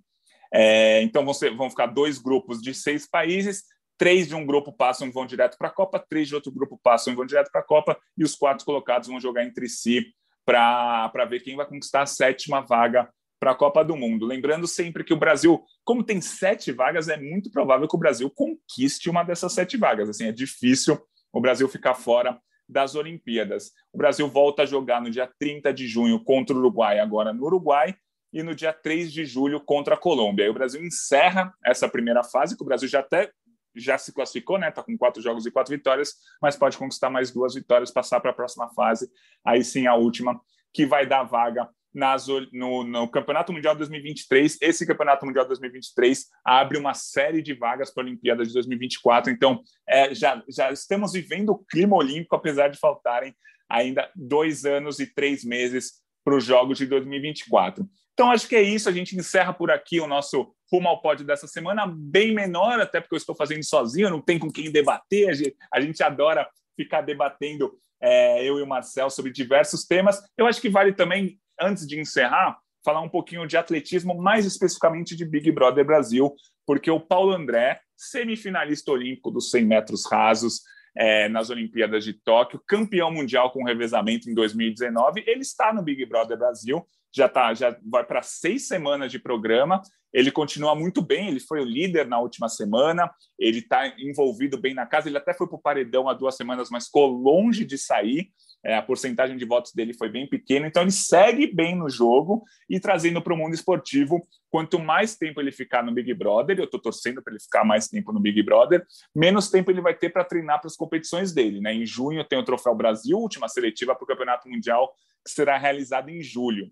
É, 0.53 1.01
então 1.01 1.23
vão, 1.23 1.33
ser, 1.33 1.55
vão 1.55 1.69
ficar 1.69 1.87
dois 1.87 2.19
grupos 2.19 2.61
de 2.61 2.73
seis 2.73 3.07
países, 3.07 3.63
três 3.97 4.27
de 4.27 4.35
um 4.35 4.45
grupo 4.45 4.71
passam 4.71 5.07
e 5.07 5.11
vão 5.11 5.25
direto 5.25 5.57
para 5.57 5.69
a 5.69 5.71
Copa, 5.71 5.99
três 5.99 6.27
de 6.27 6.35
outro 6.35 6.51
grupo 6.51 6.79
passam 6.83 7.13
e 7.13 7.15
vão 7.15 7.25
direto 7.25 7.51
para 7.51 7.61
a 7.61 7.65
Copa, 7.65 7.97
e 8.17 8.23
os 8.23 8.35
quatro 8.35 8.65
colocados 8.65 9.07
vão 9.07 9.19
jogar 9.19 9.43
entre 9.43 9.67
si 9.67 10.13
para 10.45 11.25
ver 11.29 11.39
quem 11.39 11.55
vai 11.55 11.65
conquistar 11.65 12.01
a 12.01 12.05
sétima 12.05 12.61
vaga 12.61 13.09
para 13.39 13.51
a 13.51 13.55
Copa 13.55 13.83
do 13.83 13.95
Mundo. 13.95 14.25
Lembrando 14.25 14.67
sempre 14.67 15.03
que 15.03 15.13
o 15.13 15.17
Brasil, 15.17 15.63
como 15.83 16.03
tem 16.03 16.21
sete 16.21 16.71
vagas, 16.71 17.09
é 17.09 17.17
muito 17.17 17.51
provável 17.51 17.87
que 17.87 17.95
o 17.95 17.99
Brasil 17.99 18.29
conquiste 18.29 19.09
uma 19.09 19.23
dessas 19.23 19.53
sete 19.53 19.75
vagas. 19.75 20.09
Assim, 20.09 20.27
é 20.27 20.31
difícil 20.31 21.01
o 21.31 21.41
Brasil 21.41 21.67
ficar 21.67 21.93
fora 21.93 22.39
das 22.67 22.95
Olimpíadas. 22.95 23.71
O 23.91 23.97
Brasil 23.97 24.27
volta 24.27 24.63
a 24.63 24.65
jogar 24.65 25.01
no 25.01 25.09
dia 25.09 25.29
30 25.39 25.73
de 25.73 25.87
junho 25.87 26.23
contra 26.23 26.55
o 26.55 26.59
Uruguai, 26.59 26.99
agora 26.99 27.33
no 27.33 27.45
Uruguai, 27.45 27.95
e 28.31 28.41
no 28.41 28.55
dia 28.55 28.73
3 28.73 29.11
de 29.13 29.25
julho 29.25 29.61
contra 29.61 29.93
a 29.93 29.97
Colômbia. 29.97 30.45
Aí 30.45 30.49
o 30.49 30.53
Brasil 30.53 30.83
encerra 30.83 31.53
essa 31.63 31.87
primeira 31.87 32.23
fase, 32.23 32.57
que 32.57 32.63
o 32.63 32.65
Brasil 32.65 32.89
já 32.89 32.99
até 32.99 33.31
já 33.75 33.97
se 33.97 34.13
classificou, 34.13 34.59
né? 34.59 34.69
Está 34.69 34.83
com 34.83 34.97
quatro 34.97 35.21
jogos 35.21 35.45
e 35.45 35.51
quatro 35.51 35.75
vitórias, 35.75 36.13
mas 36.41 36.55
pode 36.55 36.77
conquistar 36.77 37.09
mais 37.09 37.31
duas 37.31 37.55
vitórias, 37.55 37.91
passar 37.91 38.19
para 38.19 38.31
a 38.31 38.33
próxima 38.33 38.69
fase. 38.69 39.09
Aí 39.43 39.63
sim 39.63 39.87
a 39.87 39.95
última, 39.95 40.39
que 40.71 40.85
vai 40.85 41.07
dar 41.07 41.23
vaga 41.23 41.67
nas, 41.93 42.27
no, 42.51 42.83
no, 42.83 43.07
Campeonato 43.09 43.53
Mundial 43.53 43.75
2023. 43.75 44.57
Esse 44.61 44.85
Campeonato 44.85 45.25
Mundial 45.25 45.47
2023 45.47 46.25
abre 46.45 46.77
uma 46.77 46.93
série 46.93 47.41
de 47.41 47.53
vagas 47.53 47.93
para 47.93 48.03
a 48.03 48.05
Olimpíada 48.05 48.45
de 48.45 48.53
2024. 48.53 49.31
Então, 49.31 49.61
é, 49.87 50.13
já, 50.13 50.41
já 50.49 50.71
estamos 50.71 51.13
vivendo 51.13 51.49
o 51.49 51.65
clima 51.65 51.95
olímpico, 51.95 52.35
apesar 52.35 52.69
de 52.69 52.79
faltarem 52.79 53.35
ainda 53.69 54.09
dois 54.15 54.65
anos 54.65 54.99
e 54.99 55.07
três 55.07 55.43
meses 55.43 56.03
para 56.23 56.35
os 56.35 56.43
Jogos 56.43 56.77
de 56.77 56.85
2024. 56.85 57.85
Então, 58.13 58.31
acho 58.31 58.47
que 58.47 58.55
é 58.55 58.61
isso. 58.61 58.87
A 58.87 58.91
gente 58.91 59.15
encerra 59.15 59.53
por 59.53 59.71
aqui 59.71 59.99
o 59.99 60.07
nosso 60.07 60.53
Rumo 60.71 60.87
ao 60.87 61.01
Pódio 61.01 61.25
dessa 61.25 61.47
semana, 61.47 61.85
bem 61.87 62.33
menor, 62.33 62.79
até 62.79 62.99
porque 62.99 63.15
eu 63.15 63.17
estou 63.17 63.35
fazendo 63.35 63.63
sozinho, 63.63 64.09
não 64.09 64.21
tem 64.21 64.39
com 64.39 64.51
quem 64.51 64.71
debater. 64.71 65.29
A 65.29 65.33
gente, 65.33 65.55
a 65.71 65.81
gente 65.81 66.03
adora 66.03 66.47
ficar 66.75 67.01
debatendo, 67.01 67.73
é, 68.01 68.43
eu 68.43 68.59
e 68.59 68.61
o 68.61 68.67
Marcel, 68.67 69.09
sobre 69.09 69.31
diversos 69.31 69.85
temas. 69.85 70.21
Eu 70.37 70.45
acho 70.45 70.61
que 70.61 70.69
vale 70.69 70.93
também, 70.93 71.39
antes 71.59 71.87
de 71.87 71.99
encerrar, 71.99 72.57
falar 72.83 73.01
um 73.01 73.09
pouquinho 73.09 73.47
de 73.47 73.57
atletismo, 73.57 74.15
mais 74.15 74.45
especificamente 74.45 75.15
de 75.15 75.25
Big 75.25 75.51
Brother 75.51 75.85
Brasil, 75.85 76.33
porque 76.65 76.91
o 76.91 76.99
Paulo 76.99 77.31
André, 77.31 77.79
semifinalista 77.95 78.91
olímpico 78.91 79.31
dos 79.31 79.49
100 79.51 79.65
metros 79.65 80.03
rasos, 80.09 80.61
é, 80.95 81.27
nas 81.27 81.49
Olimpíadas 81.49 82.03
de 82.03 82.13
Tóquio, 82.13 82.61
campeão 82.67 83.11
mundial 83.11 83.51
com 83.51 83.63
revezamento 83.63 84.29
em 84.29 84.33
2019. 84.33 85.23
Ele 85.25 85.41
está 85.41 85.73
no 85.73 85.81
Big 85.81 86.05
Brother 86.05 86.37
Brasil, 86.37 86.85
já 87.15 87.27
tá, 87.29 87.53
já 87.53 87.77
vai 87.85 88.03
para 88.03 88.21
seis 88.21 88.67
semanas 88.67 89.11
de 89.11 89.19
programa. 89.19 89.81
Ele 90.11 90.31
continua 90.31 90.75
muito 90.75 91.01
bem, 91.01 91.27
ele 91.27 91.39
foi 91.39 91.61
o 91.61 91.65
líder 91.65 92.07
na 92.07 92.19
última 92.19 92.47
semana, 92.47 93.09
ele 93.39 93.59
está 93.59 93.87
envolvido 93.99 94.59
bem 94.59 94.73
na 94.73 94.85
casa. 94.85 95.09
Ele 95.09 95.17
até 95.17 95.33
foi 95.33 95.47
para 95.47 95.55
o 95.55 95.61
paredão 95.61 96.07
há 96.07 96.13
duas 96.13 96.35
semanas, 96.35 96.69
mas 96.71 96.85
ficou 96.85 97.07
longe 97.07 97.65
de 97.65 97.77
sair. 97.77 98.29
É, 98.65 98.75
a 98.75 98.81
porcentagem 98.81 99.35
de 99.35 99.43
votos 99.43 99.73
dele 99.73 99.93
foi 99.93 100.07
bem 100.09 100.27
pequena, 100.27 100.67
então 100.67 100.83
ele 100.83 100.91
segue 100.91 101.47
bem 101.47 101.75
no 101.75 101.89
jogo 101.89 102.43
e 102.69 102.79
trazendo 102.79 103.21
para 103.21 103.33
o 103.33 103.37
mundo 103.37 103.53
esportivo. 103.53 104.25
Quanto 104.49 104.79
mais 104.79 105.17
tempo 105.17 105.41
ele 105.41 105.51
ficar 105.51 105.83
no 105.83 105.91
Big 105.91 106.13
Brother, 106.13 106.57
eu 106.59 106.65
estou 106.65 106.79
torcendo 106.79 107.21
para 107.21 107.33
ele 107.33 107.41
ficar 107.41 107.65
mais 107.65 107.89
tempo 107.89 108.13
no 108.13 108.21
Big 108.21 108.41
Brother, 108.41 108.85
menos 109.13 109.49
tempo 109.49 109.69
ele 109.69 109.81
vai 109.81 109.93
ter 109.93 110.09
para 110.11 110.23
treinar 110.23 110.61
para 110.61 110.67
as 110.67 110.77
competições 110.77 111.33
dele. 111.33 111.59
Né? 111.59 111.73
Em 111.73 111.85
junho 111.85 112.23
tem 112.23 112.39
o 112.39 112.43
Troféu 112.43 112.73
Brasil, 112.73 113.17
última 113.17 113.49
seletiva 113.49 113.93
para 113.93 114.03
o 114.03 114.07
Campeonato 114.07 114.47
Mundial, 114.47 114.93
que 115.25 115.31
será 115.31 115.57
realizado 115.57 116.09
em 116.09 116.21
julho. 116.21 116.71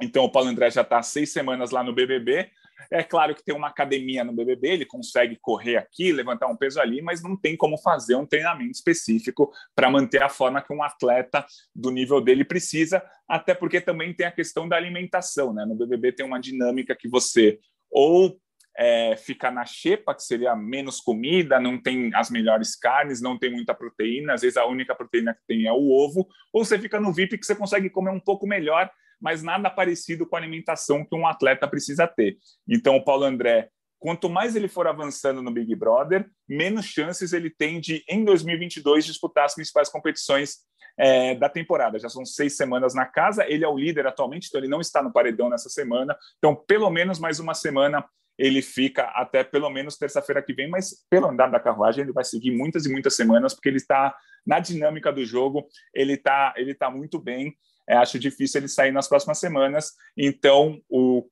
Então 0.00 0.24
o 0.24 0.30
Paulo 0.30 0.48
André 0.48 0.70
já 0.70 0.82
está 0.82 1.02
seis 1.02 1.32
semanas 1.32 1.70
lá 1.70 1.82
no 1.82 1.92
BBB. 1.92 2.50
É 2.90 3.02
claro 3.02 3.34
que 3.34 3.44
tem 3.44 3.54
uma 3.54 3.68
academia 3.68 4.24
no 4.24 4.32
BBB, 4.32 4.68
ele 4.68 4.86
consegue 4.86 5.36
correr 5.40 5.76
aqui, 5.76 6.12
levantar 6.12 6.46
um 6.46 6.56
peso 6.56 6.80
ali, 6.80 7.02
mas 7.02 7.22
não 7.22 7.36
tem 7.36 7.56
como 7.56 7.76
fazer 7.78 8.14
um 8.14 8.26
treinamento 8.26 8.72
específico 8.72 9.52
para 9.74 9.90
manter 9.90 10.22
a 10.22 10.28
forma 10.28 10.62
que 10.62 10.72
um 10.72 10.82
atleta 10.82 11.44
do 11.74 11.90
nível 11.90 12.20
dele 12.20 12.44
precisa, 12.44 13.02
até 13.28 13.54
porque 13.54 13.80
também 13.80 14.14
tem 14.14 14.26
a 14.26 14.32
questão 14.32 14.68
da 14.68 14.76
alimentação, 14.76 15.52
né? 15.52 15.64
No 15.64 15.74
BBB 15.74 16.12
tem 16.12 16.26
uma 16.26 16.40
dinâmica 16.40 16.96
que 16.96 17.08
você 17.08 17.58
ou 17.90 18.38
é, 18.78 19.16
fica 19.16 19.50
na 19.50 19.64
xepa, 19.64 20.14
que 20.14 20.22
seria 20.22 20.54
menos 20.54 21.00
comida, 21.00 21.58
não 21.58 21.82
tem 21.82 22.14
as 22.14 22.30
melhores 22.30 22.76
carnes, 22.76 23.20
não 23.20 23.36
tem 23.36 23.50
muita 23.50 23.74
proteína, 23.74 24.34
às 24.34 24.42
vezes 24.42 24.56
a 24.56 24.66
única 24.66 24.94
proteína 24.94 25.34
que 25.34 25.40
tem 25.48 25.66
é 25.66 25.72
o 25.72 25.90
ovo, 25.90 26.28
ou 26.52 26.64
você 26.64 26.78
fica 26.78 27.00
no 27.00 27.12
VIP 27.12 27.38
que 27.38 27.44
você 27.44 27.56
consegue 27.56 27.90
comer 27.90 28.12
um 28.12 28.20
pouco 28.20 28.46
melhor 28.46 28.88
mas 29.20 29.42
nada 29.42 29.70
parecido 29.70 30.26
com 30.26 30.36
a 30.36 30.38
alimentação 30.38 31.04
que 31.04 31.14
um 31.14 31.26
atleta 31.26 31.66
precisa 31.66 32.06
ter. 32.06 32.38
Então, 32.68 32.96
o 32.96 33.04
Paulo 33.04 33.24
André, 33.24 33.68
quanto 33.98 34.28
mais 34.28 34.54
ele 34.54 34.68
for 34.68 34.86
avançando 34.86 35.42
no 35.42 35.50
Big 35.50 35.74
Brother, 35.74 36.28
menos 36.48 36.86
chances 36.86 37.32
ele 37.32 37.50
tem 37.50 37.80
de, 37.80 38.04
em 38.08 38.24
2022, 38.24 39.04
disputar 39.04 39.44
as 39.44 39.54
principais 39.54 39.88
competições 39.88 40.58
é, 40.98 41.34
da 41.34 41.48
temporada. 41.48 41.98
Já 41.98 42.08
são 42.08 42.24
seis 42.24 42.56
semanas 42.56 42.94
na 42.94 43.06
casa, 43.06 43.44
ele 43.48 43.64
é 43.64 43.68
o 43.68 43.78
líder 43.78 44.06
atualmente, 44.06 44.48
então 44.48 44.60
ele 44.60 44.68
não 44.68 44.80
está 44.80 45.02
no 45.02 45.12
paredão 45.12 45.48
nessa 45.48 45.68
semana. 45.68 46.16
Então, 46.38 46.54
pelo 46.54 46.90
menos 46.90 47.18
mais 47.18 47.38
uma 47.38 47.54
semana 47.54 48.04
ele 48.38 48.62
fica 48.62 49.02
até 49.16 49.42
pelo 49.42 49.68
menos 49.68 49.96
terça-feira 49.96 50.40
que 50.40 50.52
vem, 50.52 50.68
mas 50.68 51.04
pelo 51.10 51.26
andar 51.26 51.50
da 51.50 51.58
carruagem 51.58 52.04
ele 52.04 52.12
vai 52.12 52.22
seguir 52.22 52.52
muitas 52.52 52.86
e 52.86 52.88
muitas 52.88 53.16
semanas, 53.16 53.52
porque 53.52 53.68
ele 53.68 53.78
está 53.78 54.14
na 54.46 54.60
dinâmica 54.60 55.12
do 55.12 55.24
jogo, 55.24 55.66
ele 55.92 56.14
está 56.14 56.54
ele 56.56 56.72
tá 56.72 56.88
muito 56.88 57.18
bem 57.18 57.56
é, 57.88 57.96
acho 57.96 58.18
difícil 58.18 58.60
ele 58.60 58.68
sair 58.68 58.92
nas 58.92 59.08
próximas 59.08 59.38
semanas. 59.38 59.92
Então, 60.16 60.80
o 60.88 61.26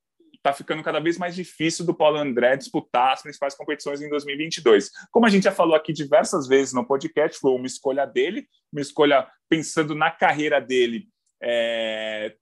está 0.47 0.53
ficando 0.53 0.83
cada 0.83 1.01
vez 1.01 1.19
mais 1.19 1.35
difícil 1.35 1.85
do 1.85 1.93
Paulo 1.93 2.19
André 2.19 2.57
disputar 2.57 3.13
as 3.13 3.23
principais 3.23 3.55
competições 3.55 4.01
em 4.01 4.09
2022. 4.09 4.91
Como 5.11 5.27
a 5.27 5.29
gente 5.29 5.43
já 5.43 5.51
falou 5.51 5.75
aqui 5.75 5.93
diversas 5.93 6.47
vezes 6.47 6.73
no 6.73 6.87
podcast, 6.87 7.41
foi 7.41 7.51
uma 7.51 7.67
escolha 7.67 8.07
dele, 8.07 8.47
uma 8.73 8.81
escolha 8.81 9.27
pensando 9.49 9.93
na 9.93 10.09
carreira 10.09 10.61
dele, 10.61 11.09
é, 11.43 12.33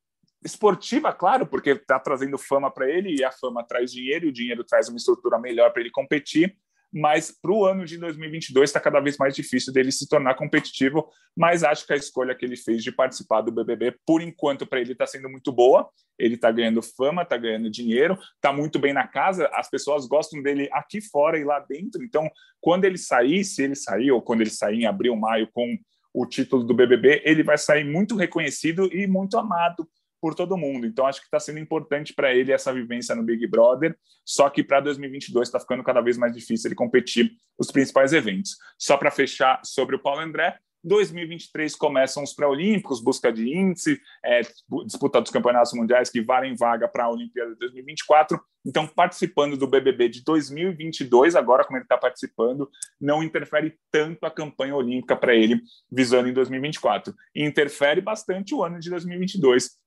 esportiva, 0.44 1.14
claro, 1.14 1.46
porque 1.46 1.70
está 1.70 1.98
trazendo 1.98 2.37
fama 2.37 2.70
para 2.70 2.90
ele 2.90 3.16
e 3.18 3.24
a 3.24 3.33
fama 3.33 3.64
traz 3.64 3.90
dinheiro 3.90 4.27
e 4.27 4.29
o 4.29 4.33
dinheiro 4.33 4.64
traz 4.64 4.88
uma 4.88 4.98
estrutura 4.98 5.38
melhor 5.38 5.72
para 5.72 5.81
ele 5.81 5.90
competir 5.90 6.55
mas 6.95 7.33
para 7.33 7.51
o 7.51 7.65
ano 7.65 7.85
de 7.85 7.99
2022 7.99 8.71
está 8.71 8.79
cada 8.79 9.01
vez 9.01 9.17
mais 9.17 9.35
difícil 9.35 9.73
dele 9.73 9.91
se 9.91 10.09
tornar 10.09 10.37
competitivo. 10.37 11.09
Mas 11.37 11.65
acho 11.65 11.85
que 11.85 11.93
a 11.93 11.97
escolha 11.97 12.37
que 12.37 12.45
ele 12.45 12.57
fez 12.57 12.85
de 12.85 12.93
participar 12.93 13.41
do 13.41 13.51
BBB, 13.51 13.97
por 14.07 14.23
enquanto, 14.23 14.65
para 14.65 14.81
ele 14.81 14.93
está 14.93 15.05
sendo 15.05 15.29
muito 15.29 15.51
boa. 15.51 15.91
Ele 16.17 16.37
está 16.37 16.53
ganhando 16.53 16.81
fama, 16.81 17.23
está 17.23 17.37
ganhando 17.37 17.69
dinheiro, 17.69 18.17
está 18.37 18.53
muito 18.53 18.79
bem 18.79 18.93
na 18.93 19.09
casa. 19.09 19.51
As 19.53 19.69
pessoas 19.69 20.07
gostam 20.07 20.41
dele 20.41 20.69
aqui 20.73 21.01
fora 21.01 21.37
e 21.37 21.43
lá 21.43 21.59
dentro. 21.59 22.05
Então, 22.05 22.31
quando 22.61 22.85
ele 22.85 22.97
sair, 22.97 23.45
se 23.45 23.65
ele 23.65 23.75
sair, 23.75 24.13
ou 24.13 24.23
quando 24.23 24.43
ele 24.43 24.51
sair 24.51 24.83
em 24.83 24.87
abril, 24.87 25.17
maio, 25.17 25.49
com 25.53 25.77
o 26.15 26.25
título 26.25 26.63
do 26.63 26.73
BBB, 26.73 27.23
ele 27.25 27.43
vai 27.43 27.59
sair 27.59 27.83
muito 27.83 28.15
reconhecido 28.15 28.89
e 28.95 29.09
muito 29.09 29.37
amado 29.37 29.85
por 30.25 30.35
todo 30.35 30.57
mundo. 30.57 30.87
Então, 30.87 31.07
acho 31.07 31.21
que 31.21 31.27
está 31.27 31.39
sendo 31.39 31.59
importante 31.59 32.15
para 32.15 32.35
ele 32.35 32.51
essa 32.51 32.73
vivência 32.73 33.15
no 33.15 33.23
Big 33.23 33.47
Brother. 33.47 33.95
Só 34.25 34.49
que 34.49 34.65
para 34.65 34.81
2022 34.81 35.49
está 35.49 35.61
ficando 35.61 35.85
cada 35.85 36.01
vez 36.01 36.17
mais 36.17 36.33
difícil 36.33 36.69
ele 36.69 36.75
competir 36.75 37.33
os 37.59 37.71
principais 37.71 38.15
eventos. 38.15 38.57
Só 38.79 38.97
para 38.97 39.11
fechar 39.11 39.61
sobre 39.63 39.97
o 39.97 39.99
Paulo 39.99 40.23
André, 40.23 40.57
2023 40.83 41.77
começam 41.77 42.23
os 42.23 42.33
pré-olímpicos, 42.33 43.03
busca 43.03 43.31
de 43.31 43.55
índice, 43.55 44.01
é, 44.25 44.41
disputa 44.87 45.21
dos 45.21 45.31
campeonatos 45.31 45.75
mundiais 45.75 46.09
que 46.09 46.23
valem 46.23 46.57
vaga 46.57 46.89
para 46.89 47.05
a 47.05 47.11
Olimpíada 47.11 47.53
de 47.53 47.59
2024. 47.59 48.41
Então, 48.67 48.87
participando 48.87 49.59
do 49.59 49.67
BBB 49.67 50.09
de 50.09 50.25
2022, 50.25 51.37
agora 51.37 51.65
como 51.65 51.77
ele 51.77 51.85
está 51.85 51.99
participando, 51.99 52.71
não 52.99 53.23
interfere 53.23 53.79
tanto 53.91 54.25
a 54.25 54.31
campanha 54.31 54.75
olímpica 54.75 55.15
para 55.15 55.35
ele, 55.35 55.61
visando 55.93 56.31
em 56.31 56.33
2024. 56.33 57.15
E 57.35 57.45
interfere 57.45 58.01
bastante 58.01 58.55
o 58.55 58.65
ano 58.65 58.81
de 58.81 58.89
2022, 58.89 59.84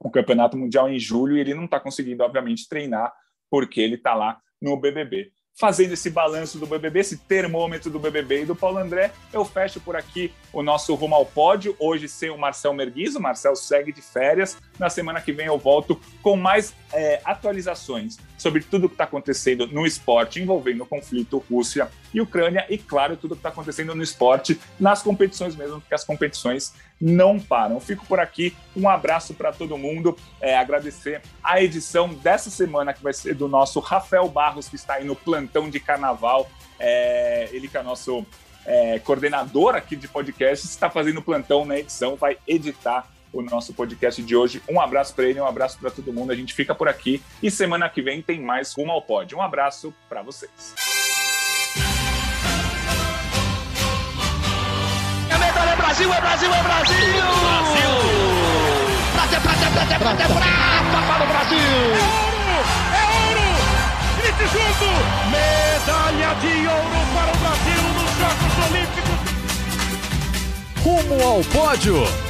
o 0.00 0.10
Campeonato 0.10 0.56
Mundial 0.56 0.88
em 0.88 0.98
julho 0.98 1.36
e 1.36 1.40
ele 1.40 1.54
não 1.54 1.66
está 1.66 1.78
conseguindo, 1.78 2.24
obviamente, 2.24 2.68
treinar 2.68 3.12
porque 3.50 3.80
ele 3.80 3.96
está 3.96 4.14
lá 4.14 4.40
no 4.60 4.76
BBB 4.76 5.30
fazendo 5.60 5.92
esse 5.92 6.08
balanço 6.08 6.58
do 6.58 6.66
BBB, 6.66 7.00
esse 7.00 7.18
termômetro 7.18 7.90
do 7.90 7.98
BBB 7.98 8.42
e 8.42 8.46
do 8.46 8.56
Paulo 8.56 8.78
André, 8.78 9.12
eu 9.30 9.44
fecho 9.44 9.78
por 9.78 9.94
aqui 9.94 10.32
o 10.54 10.62
nosso 10.62 10.94
rumo 10.94 11.14
ao 11.14 11.26
pódio. 11.26 11.76
Hoje 11.78 12.08
sem 12.08 12.30
o 12.30 12.38
Marcel 12.38 12.72
Merguizo, 12.72 13.18
o 13.18 13.22
Marcel 13.22 13.54
segue 13.54 13.92
de 13.92 14.00
férias. 14.00 14.56
Na 14.78 14.88
semana 14.88 15.20
que 15.20 15.32
vem 15.32 15.46
eu 15.46 15.58
volto 15.58 16.00
com 16.22 16.34
mais 16.34 16.74
é, 16.94 17.20
atualizações 17.24 18.16
sobre 18.40 18.62
tudo 18.62 18.86
o 18.86 18.88
que 18.88 18.94
está 18.94 19.04
acontecendo 19.04 19.66
no 19.66 19.86
esporte 19.86 20.40
envolvendo 20.40 20.82
o 20.82 20.86
conflito 20.86 21.44
Rússia 21.50 21.90
e 22.12 22.22
Ucrânia 22.22 22.64
e, 22.70 22.78
claro, 22.78 23.14
tudo 23.14 23.32
o 23.32 23.34
que 23.34 23.40
está 23.40 23.50
acontecendo 23.50 23.94
no 23.94 24.02
esporte, 24.02 24.58
nas 24.78 25.02
competições 25.02 25.54
mesmo, 25.54 25.78
porque 25.78 25.94
as 25.94 26.04
competições 26.04 26.72
não 26.98 27.38
param. 27.38 27.78
Fico 27.80 28.06
por 28.06 28.18
aqui, 28.18 28.56
um 28.74 28.88
abraço 28.88 29.34
para 29.34 29.52
todo 29.52 29.76
mundo, 29.76 30.16
é, 30.40 30.56
agradecer 30.56 31.20
a 31.44 31.62
edição 31.62 32.08
dessa 32.14 32.48
semana 32.48 32.94
que 32.94 33.02
vai 33.02 33.12
ser 33.12 33.34
do 33.34 33.46
nosso 33.46 33.78
Rafael 33.78 34.26
Barros, 34.26 34.70
que 34.70 34.76
está 34.76 34.94
aí 34.94 35.04
no 35.04 35.14
plantão 35.14 35.68
de 35.68 35.78
carnaval, 35.78 36.50
é, 36.78 37.50
ele 37.52 37.68
que 37.68 37.76
é 37.76 37.82
nosso 37.82 38.24
é, 38.64 38.98
coordenador 39.00 39.74
aqui 39.74 39.96
de 39.96 40.08
podcast, 40.08 40.64
está 40.64 40.88
fazendo 40.88 41.20
plantão 41.20 41.66
na 41.66 41.78
edição, 41.78 42.16
vai 42.16 42.38
editar 42.48 43.06
o 43.32 43.42
nosso 43.42 43.72
podcast 43.72 44.22
de 44.22 44.36
hoje. 44.36 44.62
Um 44.68 44.80
abraço 44.80 45.14
para 45.14 45.24
ele, 45.24 45.40
um 45.40 45.46
abraço 45.46 45.78
para 45.78 45.90
todo 45.90 46.12
mundo. 46.12 46.32
A 46.32 46.36
gente 46.36 46.52
fica 46.54 46.74
por 46.74 46.88
aqui 46.88 47.22
e 47.42 47.50
semana 47.50 47.88
que 47.88 48.02
vem 48.02 48.20
tem 48.22 48.40
mais 48.40 48.72
Rumo 48.72 48.92
ao 48.92 49.02
Pódio. 49.02 49.38
Um 49.38 49.42
abraço 49.42 49.94
para 50.08 50.22
vocês. 50.22 50.74
É 55.30 55.38
medalha, 55.38 55.70
é 55.70 55.76
Brasil, 55.76 56.12
é 56.12 56.20
Brasil, 56.20 56.52
é 56.52 56.62
Brasil! 56.62 56.96
Brasil! 56.96 57.90
Prata, 59.12 59.40
prata, 59.40 59.70
prata, 59.70 59.98
prata, 59.98 60.28
prata 60.28 61.02
para 61.06 61.24
o 61.24 61.28
Brasil! 61.28 61.58
É 61.58 62.02
ouro! 62.24 62.54
É 62.96 63.02
ouro! 63.28 63.48
Grite 64.16 64.46
junto! 64.52 64.88
Medalha 65.30 66.34
de 66.40 66.66
ouro 66.66 67.00
para 67.14 67.30
o 67.30 67.36
Brasil 67.38 67.82
nos 67.94 68.10
Jogos 68.18 68.54
Olímpicos! 68.70 69.18
Rumo 70.82 71.16
ao 71.22 71.40
pódio! 71.44 72.29